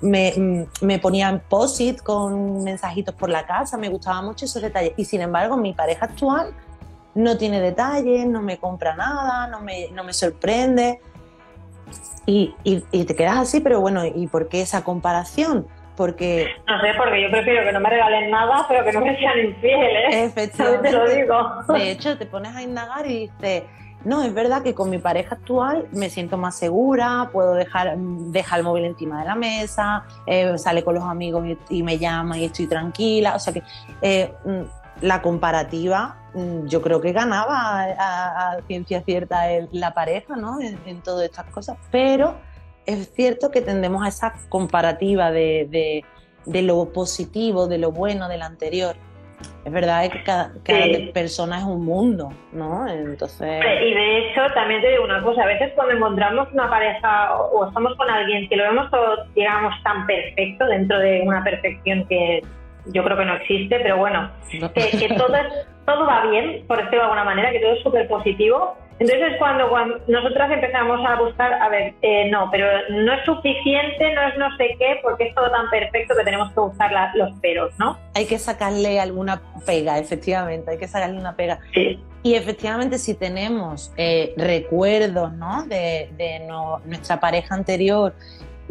me, 0.01 0.33
mm, 0.35 0.85
me 0.85 0.99
ponía 0.99 1.29
en 1.29 1.39
posit 1.39 2.01
con 2.01 2.63
mensajitos 2.63 3.13
por 3.13 3.29
la 3.29 3.45
casa, 3.45 3.77
me 3.77 3.89
gustaban 3.89 4.25
mucho 4.25 4.45
esos 4.45 4.61
detalles. 4.61 4.93
Y 4.97 5.05
sin 5.05 5.21
embargo, 5.21 5.55
mi 5.55 5.73
pareja 5.73 6.05
actual 6.05 6.53
no 7.15 7.37
tiene 7.37 7.59
detalles, 7.59 8.25
no 8.25 8.41
me 8.41 8.57
compra 8.57 8.95
nada, 8.95 9.47
no 9.47 9.61
me, 9.61 9.89
no 9.91 10.03
me 10.03 10.13
sorprende. 10.13 10.99
Y, 12.25 12.55
y, 12.63 13.03
te 13.03 13.15
quedas 13.15 13.37
así, 13.37 13.59
pero 13.59 13.81
bueno, 13.81 14.05
¿y 14.05 14.27
por 14.27 14.47
qué 14.47 14.61
esa 14.61 14.83
comparación? 14.83 15.67
Porque... 15.97 16.47
No 16.67 16.79
sé, 16.81 16.87
porque 16.97 17.21
yo 17.21 17.29
prefiero 17.29 17.65
que 17.65 17.71
no 17.73 17.79
me 17.81 17.89
regalen 17.89 18.31
nada, 18.31 18.65
pero 18.67 18.83
que 18.85 18.93
no 18.93 19.01
me 19.01 19.17
sean 19.17 19.39
infieles. 19.39 20.05
Efectivamente. 20.31 20.89
Te 20.89 20.95
lo 20.95 21.09
digo. 21.09 21.49
De 21.67 21.91
hecho, 21.91 22.17
te 22.17 22.25
pones 22.25 22.55
a 22.55 22.61
indagar 22.61 23.05
y 23.05 23.27
dices 23.27 23.63
no, 24.05 24.21
es 24.21 24.33
verdad 24.33 24.63
que 24.63 24.73
con 24.73 24.89
mi 24.89 24.97
pareja 24.97 25.35
actual 25.35 25.87
me 25.91 26.09
siento 26.09 26.37
más 26.37 26.57
segura, 26.57 27.29
puedo 27.31 27.53
dejar, 27.53 27.97
dejar 27.97 28.59
el 28.59 28.65
móvil 28.65 28.85
encima 28.85 29.21
de 29.21 29.27
la 29.27 29.35
mesa, 29.35 30.03
eh, 30.25 30.57
sale 30.57 30.83
con 30.83 30.95
los 30.95 31.03
amigos 31.03 31.45
y, 31.69 31.83
me 31.83 31.97
llama 31.97 32.37
y 32.37 32.45
estoy 32.45 32.67
tranquila. 32.67 33.35
O 33.35 33.39
sea 33.39 33.53
que 33.53 33.63
eh, 34.01 34.33
mm, 34.43 34.61
la 35.01 35.21
comparativa 35.21 36.29
mm, 36.33 36.67
yo 36.67 36.81
creo 36.81 37.01
que 37.01 37.11
ganaba 37.11 37.83
a, 37.97 38.57
ciencia 38.67 39.01
cierta 39.01 39.45
la 39.71 39.93
pareja 39.93 40.35
¿no? 40.35 40.59
en, 40.61 41.01
todas 41.01 41.25
estas 41.25 41.45
cosas, 41.47 41.77
pero 41.91 42.35
es 42.85 43.11
cierto 43.13 43.51
que 43.51 43.61
tendemos 43.61 44.03
a 44.03 44.09
esa 44.09 44.33
comparativa 44.49 45.31
de, 45.31 46.03
de 46.45 46.61
lo 46.61 46.91
positivo, 46.91 47.67
de 47.67 47.77
lo 47.77 47.91
bueno 47.91 48.27
del 48.27 48.41
anterior 48.41 48.95
es 49.65 49.71
verdad 49.71 50.09
que 50.11 50.23
cada, 50.23 50.51
persona 51.13 51.59
es 51.59 51.63
un 51.63 51.85
mundo, 51.85 52.29
¿no? 52.51 52.87
Entonces... 52.87 53.63
Y 53.81 53.93
de 53.93 54.17
hecho, 54.17 54.41
también 54.53 54.81
te 54.81 54.89
digo 54.89 55.05
una 55.05 55.23
cosa, 55.23 55.43
a 55.43 55.45
veces 55.45 55.71
cuando 55.75 55.95
encontramos 55.95 56.49
una 56.51 56.69
pareja 56.69 57.37
o, 57.37 57.67
estamos 57.67 57.95
con 57.95 58.09
alguien 58.09 58.49
que 58.49 58.57
lo 58.57 58.63
vemos 58.63 58.91
todo, 58.91 59.25
digamos, 59.35 59.73
tan 59.83 60.05
perfecto 60.05 60.65
dentro 60.65 60.99
de 60.99 61.21
una 61.25 61.43
perfección 61.43 62.05
que 62.07 62.41
yo 62.87 63.03
creo 63.03 63.17
que 63.17 63.25
no 63.25 63.35
existe, 63.35 63.79
pero 63.79 63.97
bueno, 63.97 64.29
que, 64.49 65.07
todo, 65.17 65.35
todo 65.85 66.05
va 66.05 66.25
bien, 66.27 66.63
por 66.67 66.77
decirlo 66.77 66.99
de 66.99 67.03
alguna 67.03 67.23
manera, 67.23 67.51
que 67.51 67.59
todo 67.59 67.73
es 67.73 67.83
súper 67.83 68.07
positivo, 68.07 68.77
entonces 68.99 69.33
cuando, 69.39 69.69
cuando 69.69 69.99
nosotras 70.07 70.51
empezamos 70.51 71.05
a 71.05 71.19
buscar, 71.19 71.53
a 71.53 71.69
ver, 71.69 71.93
eh, 72.01 72.29
no, 72.29 72.49
pero 72.51 72.67
no 72.89 73.13
es 73.13 73.25
suficiente, 73.25 74.13
no 74.13 74.21
es 74.27 74.37
no 74.37 74.55
sé 74.57 74.75
qué, 74.77 74.99
porque 75.01 75.25
es 75.25 75.35
todo 75.35 75.49
tan 75.49 75.69
perfecto 75.69 76.15
que 76.15 76.23
tenemos 76.23 76.51
que 76.53 76.59
buscar 76.59 76.91
los 77.15 77.37
peros, 77.39 77.73
¿no? 77.79 77.97
Hay 78.13 78.25
que 78.25 78.37
sacarle 78.37 78.99
alguna 78.99 79.41
pega, 79.65 79.97
efectivamente, 79.97 80.71
hay 80.71 80.77
que 80.77 80.87
sacarle 80.87 81.17
una 81.19 81.35
pega. 81.35 81.59
Sí. 81.73 81.99
Y 82.21 82.35
efectivamente 82.35 82.97
si 82.99 83.15
tenemos 83.15 83.91
eh, 83.97 84.33
recuerdos, 84.37 85.33
¿no? 85.33 85.65
De, 85.65 86.09
nuestra 86.85 87.19
pareja 87.19 87.55
anterior 87.55 88.13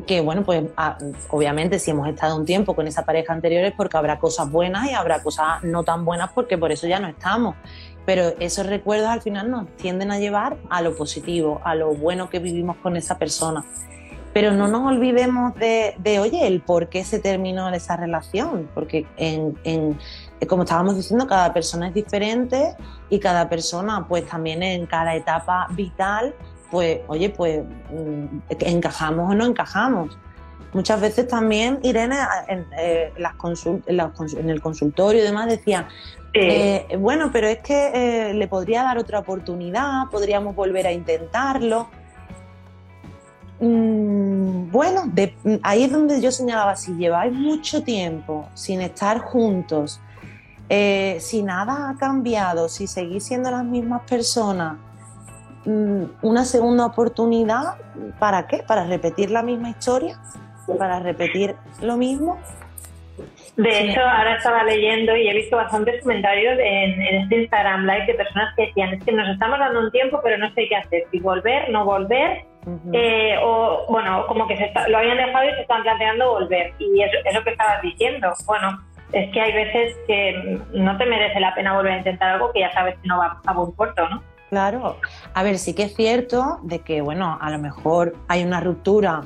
que 0.06 0.20
bueno, 0.20 0.42
pues 0.42 0.64
ah, 0.76 0.96
obviamente 1.30 1.78
si 1.78 1.90
hemos 1.90 2.08
estado 2.08 2.36
un 2.36 2.46
tiempo 2.46 2.74
con 2.74 2.88
esa 2.88 3.04
pareja 3.04 3.32
anterior 3.32 3.64
es 3.64 3.74
porque 3.74 3.96
habrá 3.96 4.18
cosas 4.18 4.50
buenas 4.50 4.90
y 4.90 4.94
habrá 4.94 5.22
cosas 5.22 5.62
no 5.62 5.84
tan 5.84 6.04
buenas 6.04 6.30
porque 6.32 6.56
por 6.56 6.72
eso 6.72 6.86
ya 6.86 6.98
no 6.98 7.08
estamos 7.08 7.54
pero 8.04 8.34
esos 8.40 8.66
recuerdos 8.66 9.08
al 9.08 9.22
final 9.22 9.50
nos 9.50 9.68
tienden 9.76 10.10
a 10.10 10.18
llevar 10.18 10.56
a 10.70 10.82
lo 10.82 10.96
positivo, 10.96 11.60
a 11.64 11.74
lo 11.74 11.94
bueno 11.94 12.30
que 12.30 12.38
vivimos 12.38 12.76
con 12.76 12.96
esa 12.96 13.18
persona. 13.18 13.64
Pero 14.32 14.52
no 14.52 14.66
nos 14.66 14.90
olvidemos 14.90 15.54
de, 15.56 16.18
oye, 16.18 16.46
el 16.46 16.62
por 16.62 16.88
qué 16.88 17.04
se 17.04 17.18
terminó 17.18 17.68
esa 17.68 17.96
relación, 17.96 18.68
porque 18.74 19.06
en, 19.18 19.98
como 20.48 20.62
estábamos 20.62 20.96
diciendo, 20.96 21.26
cada 21.26 21.52
persona 21.52 21.88
es 21.88 21.94
diferente 21.94 22.74
y 23.10 23.20
cada 23.20 23.50
persona, 23.50 24.06
pues 24.08 24.26
también 24.26 24.62
en 24.62 24.86
cada 24.86 25.14
etapa 25.14 25.66
vital, 25.72 26.34
pues, 26.72 27.00
oye, 27.06 27.28
pues 27.28 27.62
mm, 27.90 28.38
encajamos 28.60 29.30
o 29.30 29.34
no 29.34 29.44
encajamos. 29.44 30.16
Muchas 30.72 31.02
veces 31.02 31.28
también, 31.28 31.78
Irene, 31.82 32.16
en, 32.48 32.66
eh, 32.78 33.12
las 33.18 33.34
en 33.76 34.48
el 34.48 34.62
consultorio 34.62 35.20
y 35.20 35.24
demás, 35.24 35.48
decía, 35.48 35.86
eh, 36.32 36.86
bueno, 36.98 37.28
pero 37.30 37.46
es 37.46 37.58
que 37.58 37.90
eh, 38.30 38.32
le 38.32 38.48
podría 38.48 38.84
dar 38.84 38.96
otra 38.96 39.18
oportunidad, 39.18 40.06
podríamos 40.10 40.56
volver 40.56 40.86
a 40.86 40.92
intentarlo. 40.92 41.90
Mm, 43.60 44.70
bueno, 44.70 45.12
ahí 45.62 45.84
es 45.84 45.92
donde 45.92 46.22
yo 46.22 46.32
señalaba, 46.32 46.74
si 46.74 46.94
lleváis 46.94 47.34
mucho 47.34 47.82
tiempo 47.82 48.48
sin 48.54 48.80
estar 48.80 49.18
juntos, 49.18 50.00
si 51.18 51.42
nada 51.42 51.90
ha 51.90 51.96
cambiado, 51.98 52.70
si 52.70 52.86
seguís 52.86 53.24
siendo 53.24 53.50
las 53.50 53.62
mismas 53.62 54.00
personas, 54.08 54.76
una 55.64 56.44
segunda 56.44 56.86
oportunidad, 56.86 57.76
¿para 58.18 58.46
qué? 58.46 58.64
¿Para 58.66 58.84
repetir 58.84 59.30
la 59.30 59.42
misma 59.42 59.70
historia? 59.70 60.18
para 60.78 61.00
repetir 61.00 61.54
lo 61.80 61.96
mismo. 61.96 62.38
De 63.56 63.80
hecho, 63.80 64.00
ahora 64.00 64.36
estaba 64.36 64.64
leyendo 64.64 65.14
y 65.14 65.28
he 65.28 65.34
visto 65.34 65.56
bastantes 65.56 66.02
comentarios 66.02 66.58
en, 66.58 67.02
este 67.02 67.42
Instagram 67.42 67.84
Live 67.84 68.06
de 68.06 68.14
personas 68.14 68.54
que 68.56 68.66
decían, 68.66 68.94
es 68.94 69.04
que 69.04 69.12
nos 69.12 69.28
estamos 69.28 69.58
dando 69.58 69.80
un 69.80 69.90
tiempo, 69.90 70.20
pero 70.22 70.38
no 70.38 70.52
sé 70.54 70.68
qué 70.68 70.76
hacer, 70.76 71.04
si 71.10 71.20
volver, 71.20 71.68
no 71.68 71.84
volver, 71.84 72.44
eh, 72.92 73.36
o 73.42 73.84
bueno, 73.90 74.26
como 74.28 74.46
que 74.48 74.56
se 74.56 74.72
lo 74.88 74.98
habían 74.98 75.18
dejado 75.18 75.44
y 75.44 75.54
se 75.54 75.60
están 75.60 75.82
planteando 75.82 76.30
volver. 76.30 76.72
Y 76.78 77.02
eso, 77.02 77.16
eso 77.24 77.44
que 77.44 77.50
estabas 77.50 77.82
diciendo, 77.82 78.32
bueno, 78.46 78.80
es 79.12 79.30
que 79.32 79.40
hay 79.40 79.52
veces 79.52 79.96
que 80.06 80.58
no 80.72 80.96
te 80.96 81.04
merece 81.04 81.38
la 81.38 81.54
pena 81.54 81.74
volver 81.74 81.92
a 81.92 81.98
intentar 81.98 82.30
algo 82.30 82.52
que 82.52 82.60
ya 82.60 82.72
sabes 82.72 82.94
que 83.02 83.08
no 83.08 83.18
va 83.18 83.38
a 83.44 83.52
buen 83.52 83.72
puerto, 83.72 84.08
¿no? 84.08 84.22
Claro, 84.52 84.98
a 85.32 85.42
ver, 85.42 85.58
sí 85.58 85.72
que 85.72 85.84
es 85.84 85.94
cierto 85.94 86.58
de 86.62 86.80
que, 86.80 87.00
bueno, 87.00 87.38
a 87.40 87.50
lo 87.50 87.58
mejor 87.58 88.14
hay 88.28 88.44
una 88.44 88.60
ruptura 88.60 89.22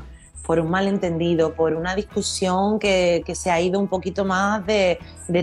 por 0.47 0.61
un 0.61 0.71
malentendido, 0.71 1.53
por 1.53 1.75
una 1.75 1.97
discusión 1.97 2.79
que, 2.79 3.25
se 3.35 3.51
ha 3.51 3.61
ido 3.61 3.81
un 3.81 3.89
poquito 3.89 4.25
más 4.25 4.65
de, 4.67 5.01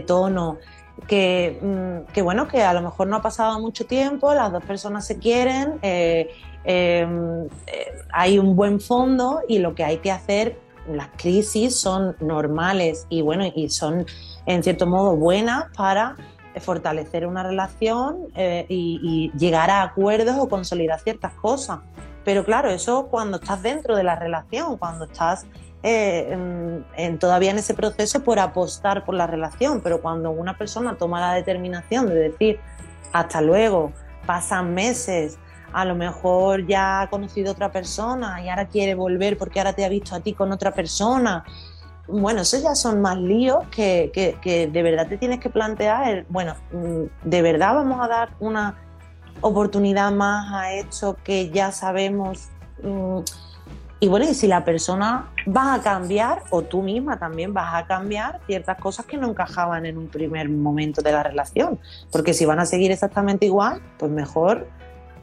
tono, 0.08 0.58
que, 1.06 1.60
mm, 1.62 2.14
que, 2.14 2.22
bueno, 2.22 2.48
que 2.48 2.64
a 2.64 2.72
lo 2.72 2.82
mejor 2.82 3.08
no 3.08 3.18
ha 3.18 3.22
pasado 3.22 3.60
mucho 3.60 3.86
tiempo, 3.86 4.34
las 4.34 4.54
dos 4.54 4.64
personas 4.64 5.06
se 5.06 5.20
quieren, 5.20 5.80
eh, 5.82 6.30
em, 6.64 7.44
eh, 7.68 7.92
hay 8.14 8.40
un 8.40 8.56
buen 8.56 8.80
fondo 8.80 9.42
y 9.50 9.60
lo 9.60 9.76
que 9.76 9.84
hay 9.84 9.98
que 9.98 10.12
hacer, 10.14 10.62
las 10.88 11.10
crisis 11.18 11.78
son 11.78 12.16
normales 12.22 13.06
y 13.10 13.22
bueno, 13.22 13.44
y 13.54 13.68
son 13.68 14.06
en 14.46 14.64
cierto 14.64 14.88
modo 14.88 15.18
buenas 15.18 15.66
para 15.76 16.16
fortalecer 16.60 17.26
una 17.26 17.44
relación 17.44 18.28
eh, 18.36 18.66
y, 18.70 19.32
llegar 19.38 19.70
a 19.70 19.82
acuerdos 19.84 20.36
o 20.38 20.48
consolidar 20.48 21.00
ciertas 21.00 21.34
cosas. 21.34 21.80
Pero 22.24 22.46
claro, 22.46 22.70
eso 22.70 23.08
cuando 23.08 23.38
estás 23.38 23.62
dentro 23.62 23.96
de 23.96 24.04
la 24.04 24.16
relación, 24.16 24.78
cuando 24.78 25.06
estás 25.06 25.46
eh, 25.82 26.30
en, 26.96 27.20
todavía 27.20 27.52
en 27.52 27.58
ese 27.58 27.74
proceso 27.74 28.24
por 28.24 28.40
apostar 28.40 29.04
por 29.04 29.16
la 29.16 29.28
relación, 29.28 29.82
pero 29.82 30.02
cuando 30.02 30.32
una 30.32 30.58
persona 30.58 30.96
toma 30.98 31.20
la 31.20 31.34
determinación 31.34 32.08
de 32.08 32.16
decir 32.16 32.60
hasta 33.12 33.42
luego, 33.42 33.92
pasan 34.26 34.74
meses, 34.74 35.38
a 35.74 35.86
lo 35.86 35.96
mejor 35.96 36.66
ya 36.68 37.02
ha 37.02 37.10
conocido 37.10 37.52
otra 37.52 37.72
persona 37.72 38.42
y 38.42 38.50
ahora 38.50 38.68
quiere 38.68 38.96
volver 38.96 39.38
porque 39.38 39.60
ahora 39.60 39.74
te 39.74 39.84
ha 39.84 39.90
visto 39.90 40.16
a 40.16 40.20
ti 40.20 40.34
con 40.34 40.52
otra 40.52 40.72
persona 40.72 41.44
bueno, 42.08 42.42
eso 42.42 42.58
ya 42.62 42.76
son 42.76 43.02
más 43.02 43.18
líos 43.18 43.66
que, 43.70 44.12
que, 44.14 44.68
de 44.68 44.84
verdad 44.84 45.08
te 45.08 45.18
tienes 45.18 45.40
que 45.40 45.50
plantear, 45.50 46.26
bueno, 46.30 46.56
mm, 46.72 47.30
¿de 47.30 47.42
verdad 47.42 47.76
vamos 47.76 48.02
a 48.02 48.08
dar 48.08 48.30
una 48.40 48.76
oportunidad 49.42 50.12
más 50.12 50.52
a 50.54 50.74
esto 50.74 51.18
que 51.24 51.50
ya 51.50 51.72
sabemos? 51.72 52.50
Mm, 52.82 53.20
y 54.02 54.10
bueno, 54.10 54.26
y 54.30 54.34
si 54.34 54.48
la 54.48 54.66
persona 54.66 55.32
va 55.48 55.76
a 55.76 55.82
cambiar, 55.82 56.44
o 56.50 56.62
tú 56.62 56.82
misma 56.82 57.18
también 57.18 57.54
vas 57.54 57.74
a 57.74 57.88
cambiar 57.88 58.42
ciertas 58.46 58.78
cosas 58.78 59.06
que 59.06 59.16
no 59.16 59.30
encajaban 59.30 59.86
en 59.86 59.98
un 59.98 60.10
primer 60.10 60.50
momento 60.50 61.02
de 61.02 61.14
la 61.14 61.24
relación, 61.24 61.80
porque 62.12 62.34
si 62.34 62.46
van 62.46 62.60
a 62.60 62.66
seguir 62.66 62.92
exactamente 62.92 63.46
igual, 63.46 63.82
pues 63.98 64.12
mejor 64.12 64.68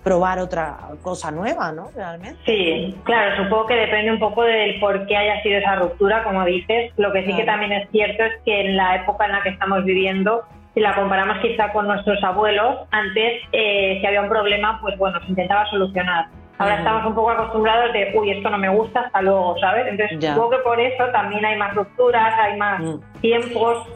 probar 0.02 0.38
otra 0.38 0.78
cosa 1.02 1.30
nueva, 1.30 1.72
¿no? 1.72 1.90
Realmente. 1.94 2.40
Sí, 2.46 2.96
claro, 3.04 3.44
supongo 3.44 3.66
que 3.66 3.74
depende 3.74 4.10
un 4.10 4.18
poco 4.18 4.42
del 4.44 4.80
por 4.80 5.06
qué 5.06 5.16
haya 5.16 5.42
sido 5.42 5.58
esa 5.58 5.76
ruptura, 5.76 6.24
como 6.24 6.44
dices. 6.44 6.92
Lo 6.96 7.12
que 7.12 7.24
sí 7.26 7.34
que 7.34 7.44
también 7.44 7.72
es 7.72 7.90
cierto 7.90 8.24
es 8.24 8.32
que 8.44 8.60
en 8.62 8.76
la 8.76 8.96
época 8.96 9.26
en 9.26 9.32
la 9.32 9.42
que 9.42 9.50
estamos 9.50 9.84
viviendo, 9.84 10.42
si 10.74 10.80
la 10.80 10.94
comparamos 10.94 11.38
quizá 11.38 11.72
con 11.72 11.86
nuestros 11.86 12.22
abuelos, 12.24 12.78
antes 12.90 13.42
eh, 13.52 13.98
si 14.00 14.06
había 14.06 14.22
un 14.22 14.28
problema, 14.28 14.78
pues 14.80 14.96
bueno, 14.96 15.20
se 15.20 15.26
intentaba 15.26 15.66
solucionar. 15.66 16.26
Ahora 16.58 16.76
estamos 16.76 17.06
un 17.06 17.14
poco 17.14 17.30
acostumbrados 17.30 17.92
de, 17.94 18.12
uy, 18.14 18.32
esto 18.32 18.50
no 18.50 18.58
me 18.58 18.68
gusta, 18.68 19.00
hasta 19.00 19.22
luego, 19.22 19.56
¿sabes? 19.60 19.86
Entonces 19.88 20.18
supongo 20.20 20.50
que 20.50 20.58
por 20.58 20.78
eso 20.78 21.04
también 21.10 21.42
hay 21.44 21.56
más 21.56 21.74
rupturas, 21.74 22.34
hay 22.38 22.56
más 22.58 22.80
mm. 22.82 23.20
tiempos. 23.20 23.88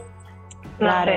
No 0.79 0.87
claro. 0.87 1.11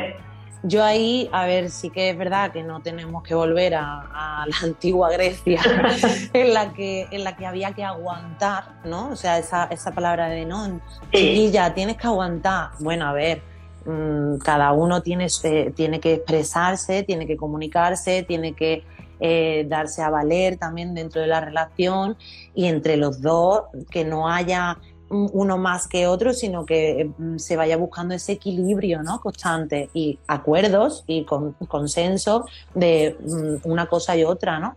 Yo 0.64 0.82
ahí, 0.82 1.28
a 1.32 1.46
ver, 1.46 1.70
sí 1.70 1.88
que 1.90 2.10
es 2.10 2.18
verdad 2.18 2.50
que 2.50 2.64
no 2.64 2.80
tenemos 2.80 3.22
que 3.22 3.34
volver 3.34 3.74
a, 3.76 4.44
la 4.46 4.56
antigua 4.62 5.10
Grecia, 5.10 5.60
en, 6.32 6.52
la 6.52 6.72
que, 6.72 7.06
en 7.10 7.24
la 7.24 7.36
que 7.36 7.46
había 7.46 7.72
que 7.72 7.84
aguantar, 7.84 8.80
¿no? 8.84 9.10
O 9.10 9.16
sea, 9.16 9.38
esa, 9.38 9.64
esa 9.66 9.92
palabra 9.92 10.28
de 10.28 10.44
no, 10.44 10.80
chiquilla, 11.12 11.74
tienes 11.74 11.96
que 11.96 12.06
aguantar. 12.08 12.70
Bueno, 12.80 13.06
a 13.06 13.12
ver, 13.12 13.42
mm, 13.84 14.38
cada 14.38 14.72
uno 14.72 15.00
tiene, 15.02 15.28
eh, 15.44 15.72
tiene 15.76 16.00
que 16.00 16.14
expresarse, 16.14 17.04
tiene 17.04 17.26
que 17.26 17.36
comunicarse, 17.36 18.24
tiene 18.24 18.54
que 18.54 18.84
eh, 19.20 19.64
darse 19.68 20.02
a 20.02 20.10
valer 20.10 20.58
también 20.58 20.94
dentro 20.94 21.20
de 21.20 21.26
la 21.28 21.40
relación 21.40 22.16
y 22.54 22.66
entre 22.66 22.96
los 22.96 23.20
dos, 23.20 23.62
que 23.90 24.04
no 24.04 24.28
haya 24.28 24.78
uno 25.10 25.58
más 25.58 25.88
que 25.88 26.06
otro, 26.06 26.32
sino 26.32 26.66
que 26.66 27.10
mm, 27.16 27.38
se 27.38 27.56
vaya 27.56 27.76
buscando 27.76 28.14
ese 28.14 28.32
equilibrio 28.32 29.02
¿no? 29.02 29.20
constante 29.20 29.90
y 29.94 30.18
acuerdos 30.26 31.04
y 31.06 31.24
con, 31.24 31.52
consenso 31.66 32.46
de 32.74 33.16
mm, 33.20 33.68
una 33.68 33.86
cosa 33.86 34.16
y 34.16 34.24
otra, 34.24 34.58
¿no? 34.58 34.76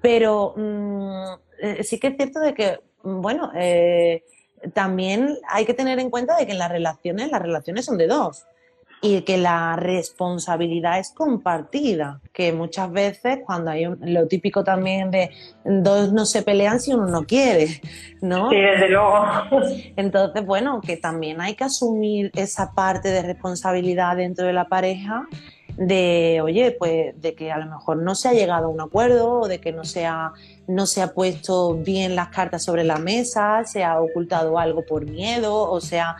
Pero 0.00 0.54
mm, 0.56 1.24
eh, 1.62 1.84
sí 1.84 1.98
que 1.98 2.08
es 2.08 2.16
cierto 2.16 2.40
de 2.40 2.54
que, 2.54 2.80
bueno, 3.02 3.52
eh, 3.54 4.24
también 4.72 5.38
hay 5.48 5.64
que 5.64 5.74
tener 5.74 5.98
en 5.98 6.10
cuenta 6.10 6.36
de 6.36 6.46
que 6.46 6.52
en 6.52 6.58
las 6.58 6.70
relaciones, 6.70 7.30
las 7.30 7.42
relaciones 7.42 7.84
son 7.84 7.98
de 7.98 8.06
dos 8.06 8.44
y 9.02 9.22
que 9.22 9.38
la 9.38 9.76
responsabilidad 9.76 10.98
es 10.98 11.10
compartida, 11.10 12.20
que 12.32 12.52
muchas 12.52 12.92
veces 12.92 13.38
cuando 13.46 13.70
hay 13.70 13.86
lo 14.00 14.26
típico 14.26 14.62
también 14.62 15.10
de 15.10 15.30
dos 15.64 16.12
no 16.12 16.26
se 16.26 16.42
pelean 16.42 16.80
si 16.80 16.92
uno 16.92 17.06
no 17.06 17.24
quiere, 17.24 17.80
¿no? 18.20 18.50
Sí, 18.50 18.56
desde 18.56 18.90
luego. 18.90 19.24
Entonces, 19.96 20.44
bueno, 20.44 20.80
que 20.82 20.98
también 20.98 21.40
hay 21.40 21.54
que 21.54 21.64
asumir 21.64 22.30
esa 22.34 22.72
parte 22.72 23.08
de 23.08 23.22
responsabilidad 23.22 24.16
dentro 24.16 24.46
de 24.46 24.52
la 24.52 24.66
pareja 24.66 25.26
de, 25.76 26.40
oye, 26.42 26.76
pues 26.78 27.18
de 27.20 27.34
que 27.34 27.50
a 27.50 27.58
lo 27.58 27.64
mejor 27.64 27.96
no 28.02 28.14
se 28.14 28.28
ha 28.28 28.32
llegado 28.32 28.66
a 28.66 28.68
un 28.68 28.82
acuerdo 28.82 29.40
o 29.40 29.48
de 29.48 29.60
que 29.60 29.72
no 29.72 29.84
se 29.84 30.04
ha, 30.04 30.32
no 30.68 30.84
se 30.84 31.00
ha 31.00 31.14
puesto 31.14 31.74
bien 31.74 32.14
las 32.14 32.28
cartas 32.28 32.64
sobre 32.64 32.84
la 32.84 32.96
mesa, 32.96 33.64
se 33.64 33.82
ha 33.82 33.98
ocultado 33.98 34.58
algo 34.58 34.84
por 34.84 35.06
miedo, 35.06 35.70
o 35.70 35.80
sea, 35.80 36.16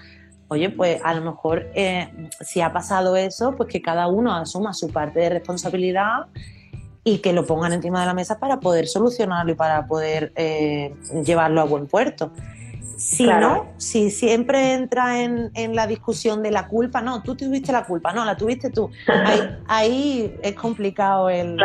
oye, 0.50 0.68
pues 0.68 1.00
a 1.04 1.14
lo 1.14 1.22
mejor 1.22 1.70
eh, 1.74 2.08
si 2.40 2.60
ha 2.60 2.72
pasado 2.72 3.16
eso, 3.16 3.54
pues 3.56 3.68
que 3.68 3.80
cada 3.80 4.08
uno 4.08 4.34
asuma 4.34 4.74
su 4.74 4.90
parte 4.90 5.20
de 5.20 5.30
responsabilidad 5.30 6.26
y 7.04 7.18
que 7.18 7.32
lo 7.32 7.46
pongan 7.46 7.72
encima 7.72 8.00
de 8.00 8.06
la 8.06 8.14
mesa 8.14 8.38
para 8.40 8.58
poder 8.58 8.88
solucionarlo 8.88 9.52
y 9.52 9.54
para 9.54 9.86
poder 9.86 10.32
eh, 10.34 10.92
llevarlo 11.24 11.60
a 11.60 11.64
buen 11.64 11.86
puerto. 11.86 12.32
Si 12.96 13.26
no, 13.26 13.68
si 13.78 14.10
siempre 14.10 14.74
entra 14.74 15.22
en, 15.22 15.74
la 15.74 15.86
discusión 15.86 16.42
de 16.42 16.50
la 16.50 16.66
culpa, 16.66 17.00
no, 17.00 17.22
tú 17.22 17.34
tuviste 17.34 17.72
la 17.72 17.84
culpa, 17.84 18.12
no, 18.12 18.24
la 18.26 18.36
tuviste 18.36 18.70
tú. 18.70 18.90
Ahí, 19.68 20.36
es 20.42 20.54
complicado 20.54 21.30
el, 21.30 21.56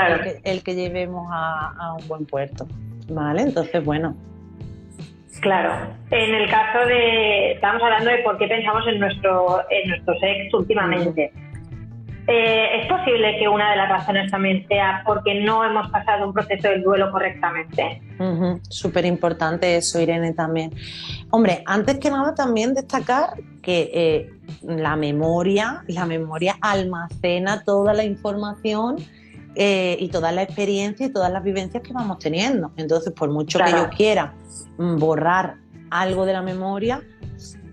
que, 0.64 0.76
llevemos 0.76 1.28
a, 1.30 1.74
a 1.78 1.94
un 1.96 2.08
buen 2.08 2.26
puerto. 2.26 2.68
¿Vale? 3.10 3.42
Entonces, 3.42 3.84
bueno, 3.84 4.16
Claro. 5.46 5.94
En 6.10 6.34
el 6.34 6.50
caso 6.50 6.88
de, 6.88 7.52
estamos 7.52 7.80
hablando 7.84 8.10
de 8.10 8.18
por 8.24 8.36
qué 8.40 8.48
pensamos 8.48 8.84
en 8.88 9.00
nuestro, 9.00 9.62
en 9.70 9.90
nuestro 9.90 10.16
sex 10.20 10.52
últimamente. 10.56 11.32
Eh, 12.28 12.82
¿Es 12.82 12.88
posible 12.88 13.38
que 13.38 13.48
una 13.48 13.70
de 13.70 13.78
las 13.78 13.88
razones 13.88 14.32
también 14.32 14.68
sea 14.68 15.04
porque 15.06 15.44
no 15.44 15.64
hemos 15.64 15.88
pasado 15.92 16.26
un 16.26 16.34
proceso 16.34 16.68
del 16.70 16.82
duelo 16.82 17.12
correctamente? 17.12 18.02
Súper 18.70 19.06
importante 19.06 19.76
eso, 19.76 20.00
Irene, 20.00 20.34
también. 20.34 20.72
Hombre, 21.30 21.62
antes 21.68 22.00
que 22.00 22.10
nada 22.10 22.34
también 22.34 22.74
destacar 22.74 23.36
que 23.62 23.92
eh, 23.94 24.30
la 24.64 24.96
memoria, 24.96 25.84
la 25.86 26.08
memoria 26.08 26.56
almacena 26.60 27.64
toda 27.64 27.94
la 27.94 28.04
información 28.04 28.96
eh, 29.56 29.98
y 30.00 30.10
toda 30.10 30.32
la 30.32 30.44
experiencia 30.44 31.06
y 31.06 31.10
todas 31.10 31.32
las 31.32 31.44
vivencias 31.44 31.82
que 31.82 31.94
vamos 31.94 32.20
teniendo. 32.20 32.72
Entonces, 32.78 33.14
por 33.14 33.30
mucho 33.30 33.60
que 33.60 33.72
yo 33.72 33.90
quiera 33.90 34.34
mm, 34.78 34.98
borrar 34.98 35.58
algo 35.90 36.26
de 36.26 36.34
la 36.34 36.42
memoria, 36.42 37.02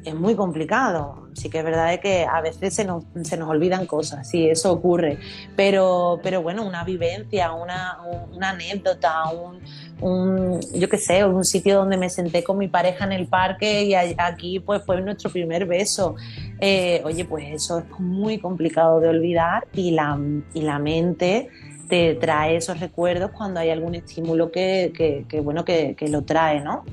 es 0.05 0.15
muy 0.15 0.35
complicado. 0.35 1.29
Sí 1.35 1.49
que 1.49 1.59
es 1.59 1.65
verdad 1.65 1.99
que 2.01 2.27
a 2.27 2.41
veces 2.43 2.75
se 2.75 2.85
nos, 2.85 3.05
se 3.23 3.37
nos 3.37 3.49
olvidan 3.49 3.87
cosas, 3.87 4.29
sí, 4.29 4.49
eso 4.49 4.71
ocurre. 4.71 5.19
Pero, 5.57 6.21
pero 6.23 6.43
bueno, 6.43 6.67
una 6.67 6.85
vivencia, 6.85 7.53
una, 7.53 7.99
una 8.33 8.51
anécdota, 8.51 9.31
un, 9.31 9.61
un, 10.03 10.61
yo 10.75 10.89
qué 10.89 10.99
sé, 10.99 11.25
un 11.25 11.45
sitio 11.45 11.77
donde 11.77 11.97
me 11.97 12.11
senté 12.11 12.45
con 12.45 12.59
mi 12.59 12.69
pareja 12.69 13.05
en 13.07 13.13
el 13.13 13.27
parque 13.29 13.85
y 13.85 13.95
aquí 13.95 14.61
pues 14.61 14.83
fue 14.85 15.01
nuestro 15.01 15.31
primer 15.31 15.65
beso. 15.67 16.17
Eh, 16.61 17.01
oye, 17.05 17.25
pues 17.25 17.47
eso 17.49 17.79
es 17.79 17.99
muy 17.99 18.39
complicado 18.39 19.01
de 19.01 19.09
olvidar 19.09 19.67
y 19.73 19.93
la, 19.93 20.19
y 20.53 20.61
la 20.63 20.79
mente 20.79 21.49
te 21.93 22.15
trae 22.15 22.57
esos 22.57 22.81
recuerdos 22.81 23.33
cuando 23.33 23.61
hay 23.61 23.69
algún 23.69 23.95
estímulo 23.95 24.51
que, 24.51 25.27
bueno, 25.45 25.63
que, 25.63 25.95
lo 26.09 26.23
trae, 26.23 26.63
¿no? 26.63 26.85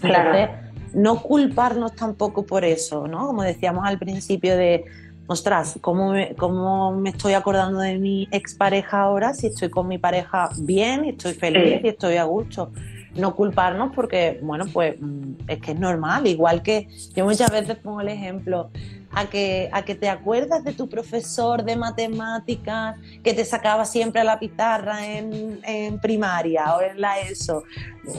Claro. 0.00 0.54
no 0.94 1.20
culparnos 1.20 1.94
tampoco 1.94 2.46
por 2.46 2.64
eso, 2.64 3.06
¿no? 3.06 3.26
Como 3.26 3.42
decíamos 3.42 3.84
al 3.86 3.98
principio 3.98 4.56
de, 4.56 4.86
ostras, 5.26 5.78
¿cómo 5.82 6.12
me, 6.12 6.34
¿cómo 6.34 6.92
me 6.92 7.10
estoy 7.10 7.34
acordando 7.34 7.80
de 7.80 7.98
mi 7.98 8.26
expareja 8.30 9.02
ahora 9.02 9.34
si 9.34 9.48
estoy 9.48 9.68
con 9.68 9.86
mi 9.86 9.98
pareja 9.98 10.48
bien 10.60 11.04
y 11.04 11.10
estoy 11.10 11.34
feliz 11.34 11.82
y 11.84 11.88
estoy 11.88 12.16
a 12.16 12.24
gusto? 12.24 12.72
no 13.14 13.34
culparnos 13.34 13.92
porque, 13.94 14.40
bueno, 14.42 14.64
pues 14.72 14.96
mm, 14.98 15.32
es 15.46 15.60
que 15.60 15.72
es 15.72 15.78
normal, 15.78 16.26
igual 16.26 16.62
que 16.62 16.88
yo 17.14 17.26
muchas 17.26 17.50
veces 17.50 17.76
pongo 17.76 18.00
el 18.00 18.08
ejemplo, 18.08 18.70
a 19.14 19.26
que, 19.26 19.68
a 19.72 19.82
que 19.84 19.94
te 19.94 20.08
acuerdas 20.08 20.64
de 20.64 20.72
tu 20.72 20.88
profesor 20.88 21.64
de 21.64 21.76
matemáticas 21.76 22.96
que 23.22 23.34
te 23.34 23.44
sacaba 23.44 23.84
siempre 23.84 24.20
a 24.20 24.24
la 24.24 24.38
pizarra 24.38 25.06
en, 25.06 25.60
en 25.64 25.98
primaria 25.98 26.74
o 26.76 26.80
en 26.80 27.00
la 27.00 27.20
ESO. 27.20 27.62